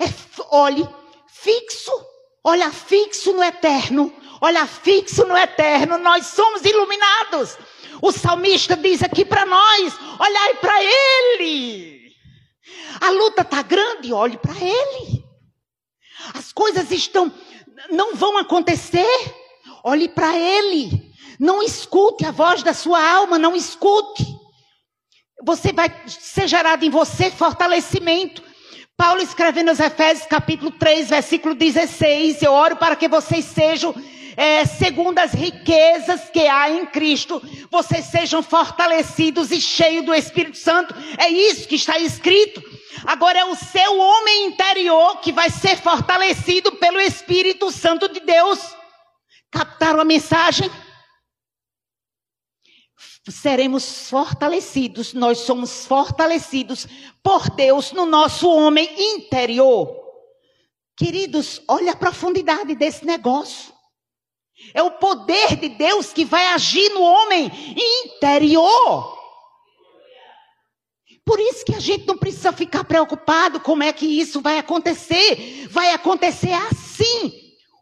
É, 0.00 0.06
olhe 0.50 0.88
fixo, 1.28 1.92
olha 2.42 2.72
fixo 2.72 3.34
no 3.34 3.44
eterno, 3.44 4.10
olha 4.40 4.66
fixo 4.66 5.26
no 5.26 5.36
eterno, 5.36 5.98
nós 5.98 6.26
somos 6.28 6.64
iluminados. 6.64 7.58
O 8.00 8.10
salmista 8.10 8.74
diz 8.74 9.02
aqui 9.02 9.24
para 9.24 9.44
nós: 9.44 9.94
olhai 10.18 10.54
para 10.54 10.82
ele. 10.82 12.06
A 13.00 13.10
luta 13.10 13.42
está 13.42 13.60
grande, 13.60 14.12
olhe 14.12 14.38
para 14.38 14.56
ele. 14.58 15.24
As 16.34 16.52
coisas 16.52 16.90
estão, 16.90 17.32
não 17.90 18.14
vão 18.14 18.38
acontecer, 18.38 19.06
olhe 19.84 20.08
para 20.08 20.36
ele. 20.36 21.05
Não 21.38 21.62
escute 21.62 22.24
a 22.24 22.30
voz 22.30 22.62
da 22.62 22.72
sua 22.72 23.02
alma, 23.02 23.38
não 23.38 23.54
escute. 23.54 24.24
Você 25.44 25.72
vai 25.72 25.92
ser 26.06 26.48
gerado 26.48 26.84
em 26.84 26.90
você 26.90 27.30
fortalecimento. 27.30 28.42
Paulo 28.96 29.20
escrevendo 29.20 29.68
aos 29.68 29.80
Efésios 29.80 30.26
capítulo 30.26 30.70
3, 30.70 31.10
versículo 31.10 31.54
16, 31.54 32.42
eu 32.42 32.52
oro 32.52 32.76
para 32.76 32.96
que 32.96 33.06
vocês 33.06 33.44
sejam 33.44 33.94
é, 34.36 34.66
segundo 34.66 35.18
as 35.18 35.32
riquezas 35.32 36.28
que 36.28 36.46
há 36.46 36.70
em 36.70 36.84
Cristo, 36.86 37.42
vocês 37.70 38.04
sejam 38.06 38.42
fortalecidos 38.42 39.50
e 39.50 39.60
cheios 39.60 40.04
do 40.04 40.14
Espírito 40.14 40.58
Santo. 40.58 40.94
É 41.18 41.28
isso 41.28 41.66
que 41.66 41.74
está 41.74 41.98
escrito. 41.98 42.62
Agora 43.06 43.38
é 43.38 43.44
o 43.44 43.54
seu 43.54 43.98
homem 43.98 44.46
interior 44.46 45.20
que 45.20 45.32
vai 45.32 45.48
ser 45.48 45.76
fortalecido 45.78 46.72
pelo 46.72 47.00
Espírito 47.00 47.70
Santo 47.70 48.08
de 48.08 48.20
Deus. 48.20 48.58
Captaram 49.50 50.00
a 50.00 50.04
mensagem? 50.04 50.70
Seremos 53.28 54.08
fortalecidos, 54.08 55.12
nós 55.12 55.38
somos 55.38 55.84
fortalecidos 55.84 56.86
por 57.22 57.50
Deus 57.50 57.90
no 57.90 58.06
nosso 58.06 58.48
homem 58.48 58.88
interior. 59.16 60.06
Queridos, 60.96 61.60
olha 61.66 61.92
a 61.92 61.96
profundidade 61.96 62.74
desse 62.76 63.04
negócio. 63.04 63.74
É 64.72 64.82
o 64.82 64.92
poder 64.92 65.56
de 65.56 65.68
Deus 65.68 66.12
que 66.12 66.24
vai 66.24 66.46
agir 66.46 66.88
no 66.90 67.02
homem 67.02 67.50
interior. 68.06 69.16
Por 71.24 71.40
isso 71.40 71.64
que 71.64 71.74
a 71.74 71.80
gente 71.80 72.06
não 72.06 72.16
precisa 72.16 72.52
ficar 72.52 72.84
preocupado 72.84 73.58
como 73.58 73.82
é 73.82 73.92
que 73.92 74.06
isso 74.06 74.40
vai 74.40 74.58
acontecer. 74.58 75.66
Vai 75.68 75.92
acontecer 75.92 76.52
assim. 76.52 77.32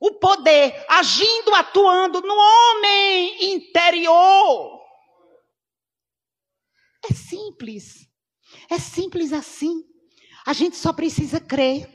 O 0.00 0.12
poder 0.12 0.84
agindo, 0.88 1.54
atuando 1.54 2.22
no 2.22 2.34
homem 2.34 3.54
interior. 3.54 4.73
É 7.10 7.14
simples. 7.14 8.08
É 8.70 8.78
simples 8.78 9.32
assim. 9.32 9.82
A 10.46 10.52
gente 10.52 10.76
só 10.76 10.92
precisa 10.92 11.40
crer. 11.40 11.88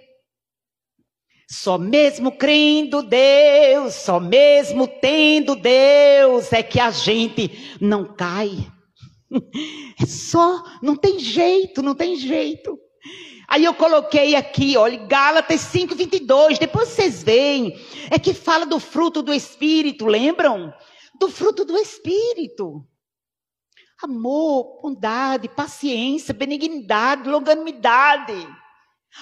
Só 1.51 1.80
mesmo 1.80 2.32
crendo 2.32 3.01
Deus, 3.01 3.95
só 3.95 4.20
mesmo 4.20 4.88
tendo 4.88 5.55
Deus, 5.55 6.53
é 6.53 6.62
que 6.62 6.80
a 6.80 6.91
gente 6.91 7.78
não 7.82 8.16
cai. 8.16 8.51
É 10.01 10.05
só, 10.05 10.64
não 10.82 10.95
tem 10.95 11.20
jeito, 11.20 11.82
não 11.82 11.93
tem 11.93 12.16
jeito. 12.16 12.80
Aí 13.49 13.66
eu 13.66 13.74
coloquei 13.74 14.34
aqui, 14.34 14.78
olha, 14.78 15.05
Gálatas 15.07 15.60
5:22. 15.62 16.57
Depois 16.57 16.89
vocês 16.89 17.22
veem, 17.22 17.78
é 18.10 18.18
que 18.18 18.34
fala 18.34 18.66
do 18.66 18.80
fruto 18.80 19.22
do 19.22 19.34
espírito, 19.34 20.05
lembram? 20.05 20.74
Do 21.20 21.30
fruto 21.30 21.66
do 21.66 21.76
espírito. 21.78 22.86
Amor, 24.02 24.80
bondade, 24.82 25.50
paciência, 25.50 26.34
benignidade, 26.34 27.30
longanimidade. 27.30 28.47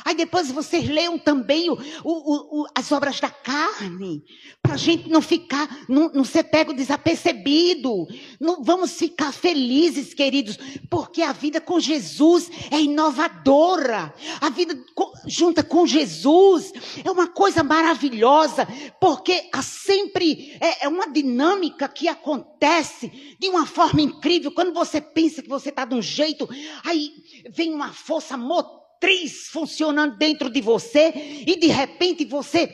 Aí 0.04 0.16
depois 0.16 0.52
vocês 0.52 0.88
leiam 0.88 1.18
também 1.18 1.70
o, 1.70 1.78
o, 2.04 2.62
o, 2.62 2.68
as 2.76 2.92
obras 2.92 3.20
da 3.20 3.30
carne, 3.30 4.24
para 4.62 4.74
a 4.74 4.78
gente 4.78 5.10
não 5.10 5.22
ficar, 5.22 5.86
não, 5.88 6.10
não 6.10 6.24
ser 6.24 6.44
pego 6.44 6.74
desapercebido. 6.74 8.06
Não, 8.40 8.64
vamos 8.64 8.92
ficar 8.94 9.32
felizes, 9.32 10.14
queridos, 10.14 10.58
porque 10.90 11.22
a 11.22 11.32
vida 11.32 11.62
com 11.62 11.80
Jesus 11.80 12.52
é 12.70 12.82
inovadora. 12.82 14.14
A 14.42 14.50
vida 14.50 14.78
junta 15.26 15.64
com 15.64 15.88
Jesus 15.88 16.74
é 17.04 17.10
uma 17.10 17.28
coisa 17.28 17.64
maravilhosa, 17.64 18.68
porque 19.00 19.50
há 19.54 19.62
sempre 19.62 20.58
é, 20.60 20.86
é 20.86 20.88
uma 20.88 21.10
dinâmica 21.10 21.88
que 21.88 22.08
acontece 22.08 23.10
de 23.40 23.50
uma 23.50 23.66
forma 23.66 24.02
incrível. 24.02 24.52
Quando 24.52 24.74
você 24.74 25.00
pensa 25.00 25.42
que 25.42 25.50
você 25.50 25.70
está 25.70 25.86
de 25.86 25.96
um 25.96 26.02
jeito, 26.02 26.48
aí 26.86 27.12
vem 27.50 27.74
uma 27.74 27.94
força 27.94 28.38
motora 28.38 28.87
motriz 28.98 29.48
funcionando 29.50 30.18
dentro 30.18 30.50
de 30.50 30.60
você 30.60 31.14
e 31.46 31.56
de 31.56 31.68
repente 31.68 32.26
você 32.26 32.74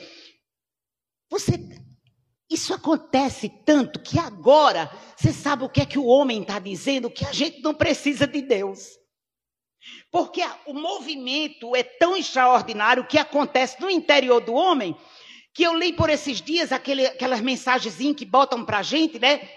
você 1.29 1.59
isso 2.49 2.73
acontece 2.73 3.49
tanto 3.65 3.99
que 3.99 4.17
agora 4.19 4.89
você 5.17 5.33
sabe 5.33 5.63
o 5.63 5.69
que 5.69 5.81
é 5.81 5.85
que 5.85 5.99
o 5.99 6.05
homem 6.05 6.41
está 6.41 6.59
dizendo 6.59 7.09
que 7.09 7.25
a 7.25 7.33
gente 7.33 7.61
não 7.61 7.73
precisa 7.73 8.27
de 8.27 8.43
Deus. 8.43 8.91
Porque 10.11 10.41
o 10.67 10.73
movimento 10.73 11.75
é 11.75 11.81
tão 11.81 12.15
extraordinário 12.15 13.07
que 13.07 13.17
acontece 13.17 13.81
no 13.81 13.89
interior 13.89 14.39
do 14.39 14.53
homem 14.53 14.95
que 15.51 15.63
eu 15.63 15.75
li 15.75 15.93
por 15.93 16.09
esses 16.09 16.41
dias 16.41 16.71
aquele, 16.71 17.07
aquelas 17.07 17.41
mensagenzinhas 17.41 18.15
que 18.15 18.25
botam 18.25 18.63
para 18.63 18.79
a 18.79 18.83
gente, 18.83 19.17
né? 19.17 19.49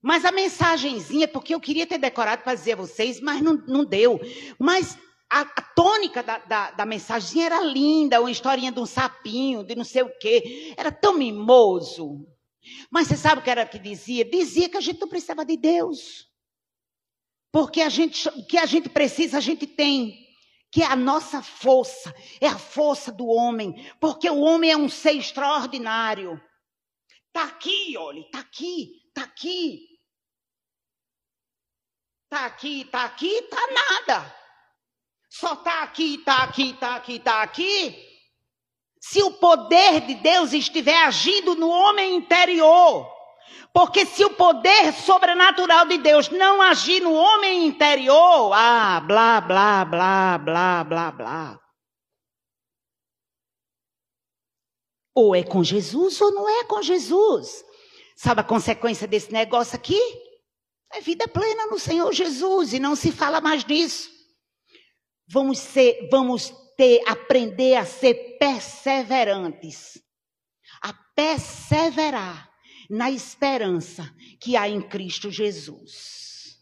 Mas 0.00 0.24
a 0.24 0.30
mensagenzinha, 0.30 1.26
porque 1.26 1.52
eu 1.52 1.60
queria 1.60 1.86
ter 1.86 1.98
decorado 1.98 2.42
para 2.42 2.54
dizer 2.54 2.72
a 2.72 2.76
vocês, 2.76 3.20
mas 3.20 3.42
não, 3.42 3.54
não 3.66 3.84
deu. 3.84 4.20
Mas 4.58 4.96
a, 5.30 5.40
a 5.40 5.62
tônica 5.74 6.22
da, 6.22 6.38
da, 6.38 6.70
da 6.70 6.86
mensagem 6.86 7.44
era 7.44 7.60
linda, 7.60 8.20
uma 8.20 8.30
historinha 8.30 8.70
de 8.70 8.80
um 8.80 8.86
sapinho, 8.86 9.64
de 9.64 9.74
não 9.74 9.84
sei 9.84 10.02
o 10.02 10.18
quê. 10.18 10.74
Era 10.76 10.92
tão 10.92 11.18
mimoso. 11.18 12.26
Mas 12.90 13.08
você 13.08 13.16
sabe 13.16 13.40
o 13.40 13.44
que 13.44 13.50
era 13.50 13.66
que 13.66 13.78
dizia? 13.78 14.24
Dizia 14.24 14.68
que 14.68 14.76
a 14.76 14.80
gente 14.80 15.00
não 15.00 15.08
precisava 15.08 15.44
de 15.44 15.56
Deus. 15.56 16.28
Porque 17.52 17.80
a 17.80 17.88
gente, 17.88 18.28
o 18.28 18.46
que 18.46 18.58
a 18.58 18.66
gente 18.66 18.88
precisa, 18.88 19.38
a 19.38 19.40
gente 19.40 19.66
tem. 19.66 20.24
Que 20.70 20.82
é 20.82 20.86
a 20.86 20.96
nossa 20.96 21.42
força, 21.42 22.14
é 22.40 22.46
a 22.46 22.58
força 22.58 23.10
do 23.10 23.26
homem. 23.26 23.90
Porque 24.00 24.28
o 24.28 24.40
homem 24.40 24.70
é 24.70 24.76
um 24.76 24.88
ser 24.88 25.12
extraordinário. 25.12 26.40
Está 27.28 27.44
aqui, 27.44 27.96
olha, 27.96 28.20
está 28.20 28.40
aqui, 28.40 29.02
está 29.08 29.22
aqui. 29.22 29.86
Está 32.24 32.46
aqui, 32.46 32.80
está 32.82 33.04
aqui, 33.04 33.28
está 33.28 33.60
nada. 33.72 34.45
Só 35.38 35.52
está 35.52 35.82
aqui, 35.82 36.14
está 36.14 36.44
aqui, 36.44 36.70
está 36.70 36.96
aqui, 36.96 37.16
está 37.16 37.42
aqui. 37.42 37.94
Se 38.98 39.22
o 39.22 39.32
poder 39.32 40.00
de 40.00 40.14
Deus 40.14 40.54
estiver 40.54 41.04
agindo 41.04 41.54
no 41.54 41.68
homem 41.68 42.16
interior. 42.16 43.14
Porque 43.70 44.06
se 44.06 44.24
o 44.24 44.30
poder 44.30 44.94
sobrenatural 44.94 45.84
de 45.84 45.98
Deus 45.98 46.30
não 46.30 46.62
agir 46.62 47.02
no 47.02 47.12
homem 47.12 47.66
interior, 47.66 48.50
ah, 48.54 48.98
blá, 49.00 49.38
blá, 49.42 49.84
blá, 49.84 50.38
blá, 50.38 50.84
blá, 50.84 51.12
blá. 51.12 51.60
Ou 55.14 55.34
é 55.34 55.42
com 55.42 55.62
Jesus 55.62 56.18
ou 56.18 56.32
não 56.32 56.48
é 56.48 56.64
com 56.64 56.80
Jesus. 56.80 57.62
Sabe 58.16 58.40
a 58.40 58.44
consequência 58.44 59.06
desse 59.06 59.30
negócio 59.30 59.76
aqui? 59.76 60.00
É 60.90 61.02
vida 61.02 61.28
plena 61.28 61.66
no 61.66 61.78
Senhor 61.78 62.10
Jesus 62.14 62.72
e 62.72 62.78
não 62.80 62.96
se 62.96 63.12
fala 63.12 63.42
mais 63.42 63.62
disso. 63.62 64.15
Vamos 65.28 65.58
ser, 65.58 66.08
vamos 66.10 66.52
ter, 66.76 67.02
aprender 67.06 67.74
a 67.76 67.84
ser 67.84 68.36
perseverantes. 68.38 69.98
A 70.82 70.92
perseverar 71.14 72.50
na 72.88 73.10
esperança 73.10 74.14
que 74.40 74.56
há 74.56 74.68
em 74.68 74.80
Cristo 74.80 75.30
Jesus. 75.30 76.60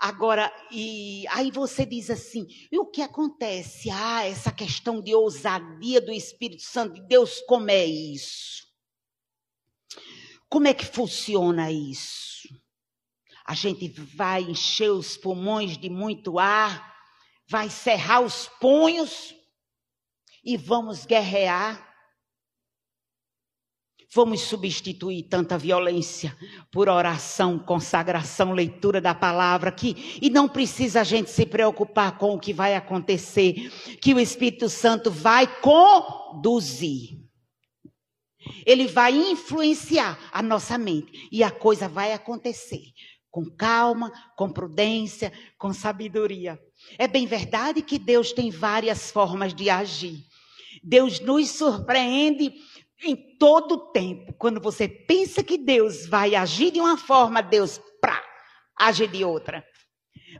Agora, 0.00 0.52
e 0.70 1.24
aí 1.28 1.50
você 1.50 1.84
diz 1.84 2.10
assim: 2.10 2.46
e 2.70 2.78
o 2.78 2.86
que 2.86 3.02
acontece? 3.02 3.90
Ah, 3.90 4.24
essa 4.24 4.50
questão 4.50 5.00
de 5.00 5.14
ousadia 5.14 6.00
do 6.00 6.12
Espírito 6.12 6.62
Santo 6.62 6.94
de 6.94 7.06
Deus, 7.06 7.40
como 7.42 7.70
é 7.70 7.84
isso? 7.84 8.66
Como 10.48 10.66
é 10.66 10.74
que 10.74 10.84
funciona 10.84 11.70
isso? 11.70 12.48
A 13.44 13.54
gente 13.54 13.88
vai 13.88 14.42
encher 14.42 14.90
os 14.90 15.16
pulmões 15.16 15.76
de 15.76 15.88
muito 15.88 16.38
ar 16.38 16.91
vai 17.52 17.68
cerrar 17.68 18.22
os 18.22 18.48
punhos 18.58 19.34
e 20.42 20.56
vamos 20.56 21.04
guerrear. 21.04 21.86
Vamos 24.14 24.40
substituir 24.40 25.24
tanta 25.24 25.58
violência 25.58 26.34
por 26.70 26.88
oração, 26.88 27.58
consagração, 27.58 28.52
leitura 28.52 29.02
da 29.02 29.14
palavra 29.14 29.68
aqui. 29.68 30.18
E 30.22 30.30
não 30.30 30.48
precisa 30.48 31.02
a 31.02 31.04
gente 31.04 31.30
se 31.30 31.44
preocupar 31.44 32.16
com 32.16 32.34
o 32.34 32.40
que 32.40 32.54
vai 32.54 32.74
acontecer, 32.74 33.70
que 34.00 34.14
o 34.14 34.20
Espírito 34.20 34.70
Santo 34.70 35.10
vai 35.10 35.46
conduzir. 35.60 37.20
Ele 38.64 38.86
vai 38.86 39.14
influenciar 39.14 40.18
a 40.32 40.42
nossa 40.42 40.78
mente 40.78 41.28
e 41.30 41.44
a 41.44 41.50
coisa 41.50 41.86
vai 41.86 42.14
acontecer 42.14 42.82
com 43.32 43.46
calma, 43.46 44.12
com 44.36 44.52
prudência, 44.52 45.32
com 45.56 45.72
sabedoria. 45.72 46.60
É 46.98 47.06
bem 47.06 47.26
verdade 47.26 47.82
que 47.82 47.98
Deus 47.98 48.32
tem 48.32 48.50
várias 48.50 49.10
formas 49.10 49.54
de 49.54 49.70
agir. 49.70 50.24
Deus 50.82 51.20
nos 51.20 51.50
surpreende 51.50 52.52
em 53.04 53.16
todo 53.38 53.72
o 53.72 53.92
tempo. 53.92 54.32
Quando 54.38 54.60
você 54.60 54.88
pensa 54.88 55.42
que 55.42 55.58
Deus 55.58 56.06
vai 56.06 56.34
agir 56.34 56.70
de 56.70 56.80
uma 56.80 56.96
forma, 56.96 57.42
Deus 57.42 57.80
pra, 58.00 58.22
age 58.78 59.06
de 59.06 59.24
outra. 59.24 59.64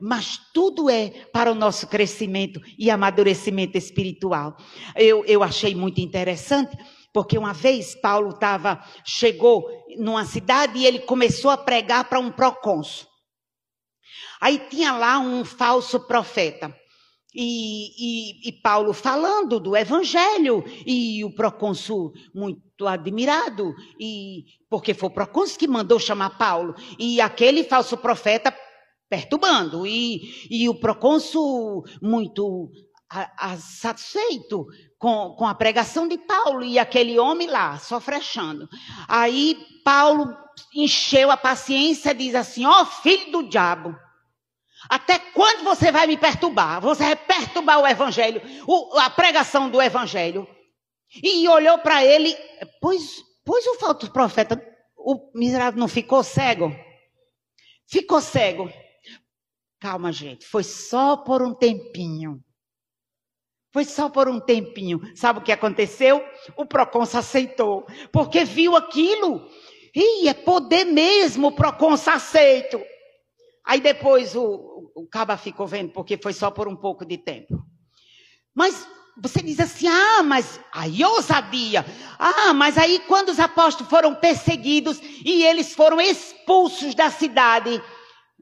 Mas 0.01 0.39
tudo 0.55 0.89
é 0.89 1.11
para 1.33 1.53
o 1.53 1.55
nosso 1.55 1.87
crescimento 1.87 2.61
e 2.79 2.91
amadurecimento 2.91 3.77
espiritual. 3.77 4.57
Eu, 4.97 5.25
eu 5.27 5.43
achei 5.43 5.75
muito 5.75 6.01
interessante 6.01 6.77
porque 7.13 7.37
uma 7.37 7.53
vez 7.53 7.95
Paulo 7.95 8.31
estava, 8.31 8.83
chegou 9.05 9.69
numa 9.99 10.25
cidade 10.25 10.79
e 10.79 10.87
ele 10.87 11.01
começou 11.01 11.51
a 11.51 11.59
pregar 11.59 12.09
para 12.09 12.19
um 12.19 12.31
procônsul. 12.31 13.12
Aí 14.41 14.59
tinha 14.71 14.93
lá 14.93 15.19
um 15.19 15.45
falso 15.45 16.01
profeta. 16.01 16.75
E, 17.35 18.45
e, 18.45 18.49
e, 18.49 18.53
Paulo 18.53 18.93
falando 18.93 19.59
do 19.59 19.75
evangelho, 19.75 20.63
e 20.85 21.25
o 21.25 21.35
procônsul 21.35 22.13
muito 22.35 22.87
admirado, 22.87 23.75
e 23.99 24.45
porque 24.69 24.93
foi 24.93 25.09
o 25.09 25.15
procônsul 25.15 25.59
que 25.59 25.67
mandou 25.67 25.99
chamar 25.99 26.37
Paulo, 26.37 26.75
e 26.99 27.23
aquele 27.23 27.65
falso 27.65 27.97
profeta 27.97 28.55
perturbando, 29.09 29.87
e, 29.87 30.21
e 30.51 30.69
o 30.69 30.75
procônsul 30.75 31.85
muito 32.03 32.71
satisfeito 33.59 34.67
com, 34.99 35.35
com 35.37 35.47
a 35.47 35.55
pregação 35.55 36.07
de 36.07 36.19
Paulo, 36.19 36.63
e 36.63 36.79
aquele 36.79 37.19
homem 37.19 37.49
lá, 37.49 37.79
só 37.79 37.99
frechando. 37.99 38.69
Aí 39.09 39.57
Paulo 39.85 40.35
encheu 40.75 41.31
a 41.31 41.37
paciência 41.37 42.11
e 42.11 42.15
diz 42.15 42.35
assim: 42.35 42.65
Ó 42.65 42.83
oh, 42.83 42.87
filho 42.87 43.33
do 43.33 43.49
diabo, 43.49 43.95
até 44.89 45.19
quando 45.19 45.65
você 45.65 45.93
vai 45.93 46.07
me 46.07 46.17
perturbar? 46.17 46.81
Você 46.81 47.05
vai 47.05 47.17
perturbar 47.17 47.81
o 47.81 47.87
evangelho, 47.87 48.43
o, 48.67 48.99
a 48.99 49.11
pregação 49.11 49.71
do 49.71 49.81
evangelho. 49.81 50.47
E 51.23 51.47
olhou 51.49 51.79
para 51.79 52.05
ele, 52.05 52.35
pois, 52.81 53.23
pois 53.45 53.67
o 53.67 53.75
falso 53.75 54.11
profeta, 54.11 54.61
o 54.97 55.31
miserável 55.35 55.79
não 55.79 55.89
ficou 55.89 56.23
cego? 56.23 56.75
Ficou 57.87 58.21
cego. 58.21 58.73
Calma, 59.79 60.13
gente, 60.13 60.47
foi 60.47 60.63
só 60.63 61.17
por 61.17 61.43
um 61.43 61.55
tempinho. 61.55 62.43
Foi 63.73 63.85
só 63.85 64.09
por 64.09 64.29
um 64.29 64.39
tempinho. 64.39 65.01
Sabe 65.15 65.39
o 65.39 65.43
que 65.43 65.53
aconteceu? 65.53 66.25
O 66.57 66.67
Procons 66.67 67.15
aceitou, 67.15 67.87
porque 68.13 68.45
viu 68.45 68.77
aquilo. 68.77 69.49
E 69.95 70.29
é 70.29 70.35
poder 70.35 70.85
mesmo 70.85 71.49
o 71.49 71.53
Procons 71.53 72.07
aceito. 72.07 72.81
Aí 73.65 73.81
depois 73.81 74.35
o, 74.35 74.91
o 74.95 75.07
Caba 75.07 75.37
ficou 75.37 75.67
vendo, 75.67 75.93
porque 75.93 76.19
foi 76.21 76.33
só 76.33 76.51
por 76.51 76.67
um 76.69 76.77
pouco 76.77 77.05
de 77.05 77.19
tempo. 77.19 77.65
Mas 78.55 78.87
você 79.17 79.43
diz 79.43 79.61
assim, 79.61 79.87
ah, 79.87 80.23
mas 80.23 80.59
aí 80.73 81.05
ousadia. 81.05 81.85
Ah, 82.19 82.53
mas 82.55 82.79
aí 82.79 83.01
quando 83.07 83.29
os 83.29 83.39
apóstolos 83.39 83.91
foram 83.91 84.15
perseguidos 84.15 85.01
e 85.25 85.45
eles 85.45 85.75
foram 85.75 86.01
expulsos 86.01 86.95
da 86.95 87.11
cidade, 87.11 87.81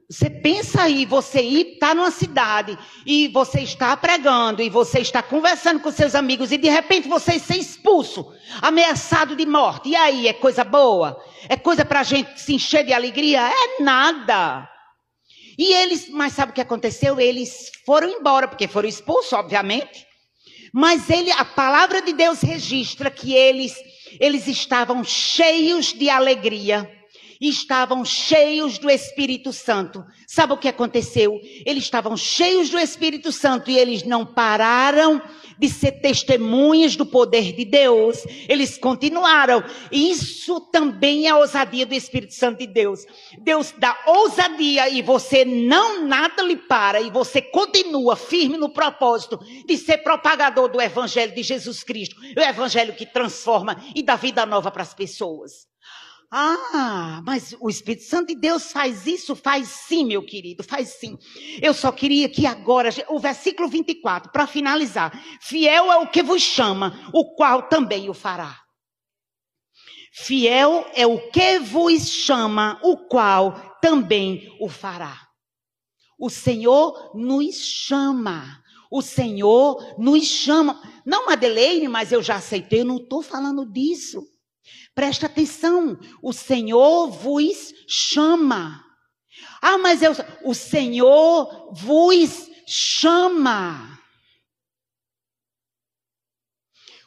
você 0.09 0.29
pensa 0.29 0.83
aí, 0.83 1.05
você 1.05 1.41
está 1.41 1.93
numa 1.93 2.11
cidade 2.11 2.77
e 3.05 3.29
você 3.29 3.61
está 3.61 3.95
pregando 3.95 4.61
e 4.61 4.69
você 4.69 4.99
está 4.99 5.23
conversando 5.23 5.79
com 5.79 5.89
seus 5.91 6.15
amigos 6.15 6.51
e 6.51 6.57
de 6.57 6.69
repente 6.69 7.07
você 7.07 7.39
ser 7.39 7.55
expulso, 7.55 8.29
ameaçado 8.61 9.37
de 9.37 9.45
morte. 9.45 9.89
E 9.89 9.95
aí, 9.95 10.27
é 10.27 10.33
coisa 10.33 10.65
boa? 10.65 11.17
É 11.47 11.55
coisa 11.55 11.85
para 11.85 12.01
a 12.01 12.03
gente 12.03 12.41
se 12.41 12.53
encher 12.53 12.85
de 12.85 12.91
alegria? 12.91 13.41
É 13.41 13.81
nada. 13.81 14.70
E 15.57 15.73
eles, 15.73 16.09
mas 16.09 16.33
sabe 16.33 16.51
o 16.51 16.55
que 16.55 16.61
aconteceu? 16.61 17.19
Eles 17.19 17.71
foram 17.85 18.09
embora, 18.09 18.47
porque 18.47 18.67
foram 18.67 18.87
expulsos, 18.87 19.33
obviamente. 19.33 20.05
Mas 20.73 21.09
ele, 21.09 21.31
a 21.31 21.43
palavra 21.43 22.01
de 22.01 22.13
Deus 22.13 22.41
registra 22.41 23.11
que 23.11 23.33
eles, 23.33 23.75
eles 24.19 24.47
estavam 24.47 25.03
cheios 25.03 25.93
de 25.93 26.09
alegria 26.09 26.89
estavam 27.49 28.05
cheios 28.05 28.77
do 28.77 28.89
Espírito 28.89 29.51
Santo. 29.51 30.05
Sabe 30.27 30.53
o 30.53 30.57
que 30.57 30.67
aconteceu? 30.67 31.39
Eles 31.65 31.85
estavam 31.85 32.15
cheios 32.15 32.69
do 32.69 32.77
Espírito 32.77 33.31
Santo 33.31 33.71
e 33.71 33.77
eles 33.77 34.03
não 34.03 34.23
pararam 34.23 35.19
de 35.57 35.67
ser 35.67 35.93
testemunhas 35.93 36.95
do 36.95 37.05
poder 37.05 37.53
de 37.53 37.65
Deus. 37.65 38.23
Eles 38.47 38.77
continuaram. 38.77 39.63
Isso 39.91 40.59
também 40.59 41.25
é 41.25 41.29
a 41.29 41.37
ousadia 41.37 41.85
do 41.85 41.95
Espírito 41.95 42.35
Santo 42.35 42.59
de 42.59 42.67
Deus. 42.67 43.05
Deus 43.39 43.73
dá 43.75 43.97
ousadia 44.05 44.87
e 44.89 45.01
você 45.01 45.43
não 45.43 46.05
nada 46.05 46.43
lhe 46.43 46.57
para 46.57 47.01
e 47.01 47.09
você 47.09 47.41
continua 47.41 48.15
firme 48.15 48.57
no 48.57 48.69
propósito 48.69 49.39
de 49.65 49.77
ser 49.77 49.99
propagador 49.99 50.69
do 50.69 50.79
Evangelho 50.79 51.33
de 51.33 51.41
Jesus 51.41 51.83
Cristo. 51.83 52.15
O 52.37 52.39
Evangelho 52.39 52.93
que 52.93 53.05
transforma 53.05 53.83
e 53.95 54.03
dá 54.03 54.15
vida 54.15 54.45
nova 54.45 54.69
para 54.69 54.83
as 54.83 54.93
pessoas. 54.93 55.70
Ah, 56.33 57.21
mas 57.25 57.53
o 57.59 57.69
Espírito 57.69 58.05
Santo 58.05 58.27
de 58.29 58.35
Deus 58.35 58.71
faz 58.71 59.05
isso? 59.05 59.35
Faz 59.35 59.67
sim, 59.67 60.05
meu 60.05 60.25
querido, 60.25 60.63
faz 60.63 60.87
sim. 60.87 61.17
Eu 61.61 61.73
só 61.73 61.91
queria 61.91 62.29
que 62.29 62.45
agora, 62.45 62.89
o 63.09 63.19
versículo 63.19 63.67
24, 63.67 64.31
para 64.31 64.47
finalizar. 64.47 65.11
Fiel 65.41 65.91
é 65.91 65.97
o 65.97 66.07
que 66.07 66.23
vos 66.23 66.41
chama, 66.41 67.09
o 67.13 67.35
qual 67.35 67.63
também 67.63 68.09
o 68.09 68.13
fará. 68.13 68.61
Fiel 70.13 70.89
é 70.93 71.05
o 71.05 71.29
que 71.31 71.59
vos 71.59 72.07
chama, 72.07 72.79
o 72.81 72.95
qual 72.95 73.77
também 73.81 74.55
o 74.61 74.69
fará. 74.69 75.27
O 76.17 76.29
Senhor 76.29 77.11
nos 77.13 77.55
chama. 77.57 78.63
O 78.89 79.01
Senhor 79.01 79.99
nos 79.99 80.23
chama. 80.23 80.81
Não, 81.05 81.25
Madeleine, 81.25 81.89
mas 81.89 82.13
eu 82.13 82.23
já 82.23 82.35
aceitei, 82.35 82.81
eu 82.81 82.85
não 82.85 82.97
estou 82.97 83.21
falando 83.21 83.65
disso. 83.65 84.30
Presta 84.93 85.25
atenção, 85.25 85.97
o 86.21 86.33
Senhor 86.33 87.09
vos 87.09 87.73
chama. 87.87 88.85
Ah, 89.61 89.77
mas 89.77 90.01
eu, 90.01 90.11
o 90.43 90.53
Senhor 90.53 91.73
vos 91.73 92.49
chama. 92.67 93.97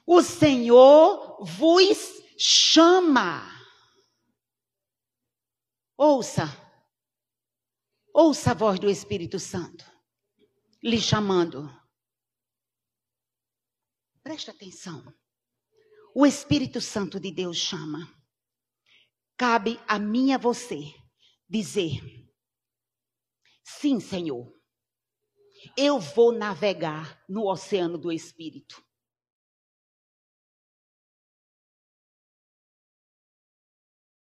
O 0.06 0.22
Senhor 0.22 1.44
vos 1.44 1.98
chama. 2.38 3.50
Ouça. 5.96 6.44
Ouça 8.14 8.52
a 8.52 8.54
voz 8.54 8.78
do 8.78 8.88
Espírito 8.88 9.38
Santo 9.38 9.84
lhe 10.82 11.00
chamando. 11.00 11.68
Presta 14.22 14.50
atenção 14.50 15.02
o 16.14 16.24
Espírito 16.24 16.80
Santo 16.80 17.18
de 17.18 17.32
Deus 17.32 17.56
chama. 17.56 18.08
Cabe 19.36 19.80
a 19.88 19.98
mim 19.98 20.28
e 20.28 20.32
a 20.32 20.38
você 20.38 20.94
dizer: 21.48 22.00
Sim, 23.64 23.98
Senhor, 23.98 24.52
eu 25.76 25.98
vou 25.98 26.30
navegar 26.30 27.20
no 27.28 27.50
oceano 27.50 27.98
do 27.98 28.12
Espírito. 28.12 28.83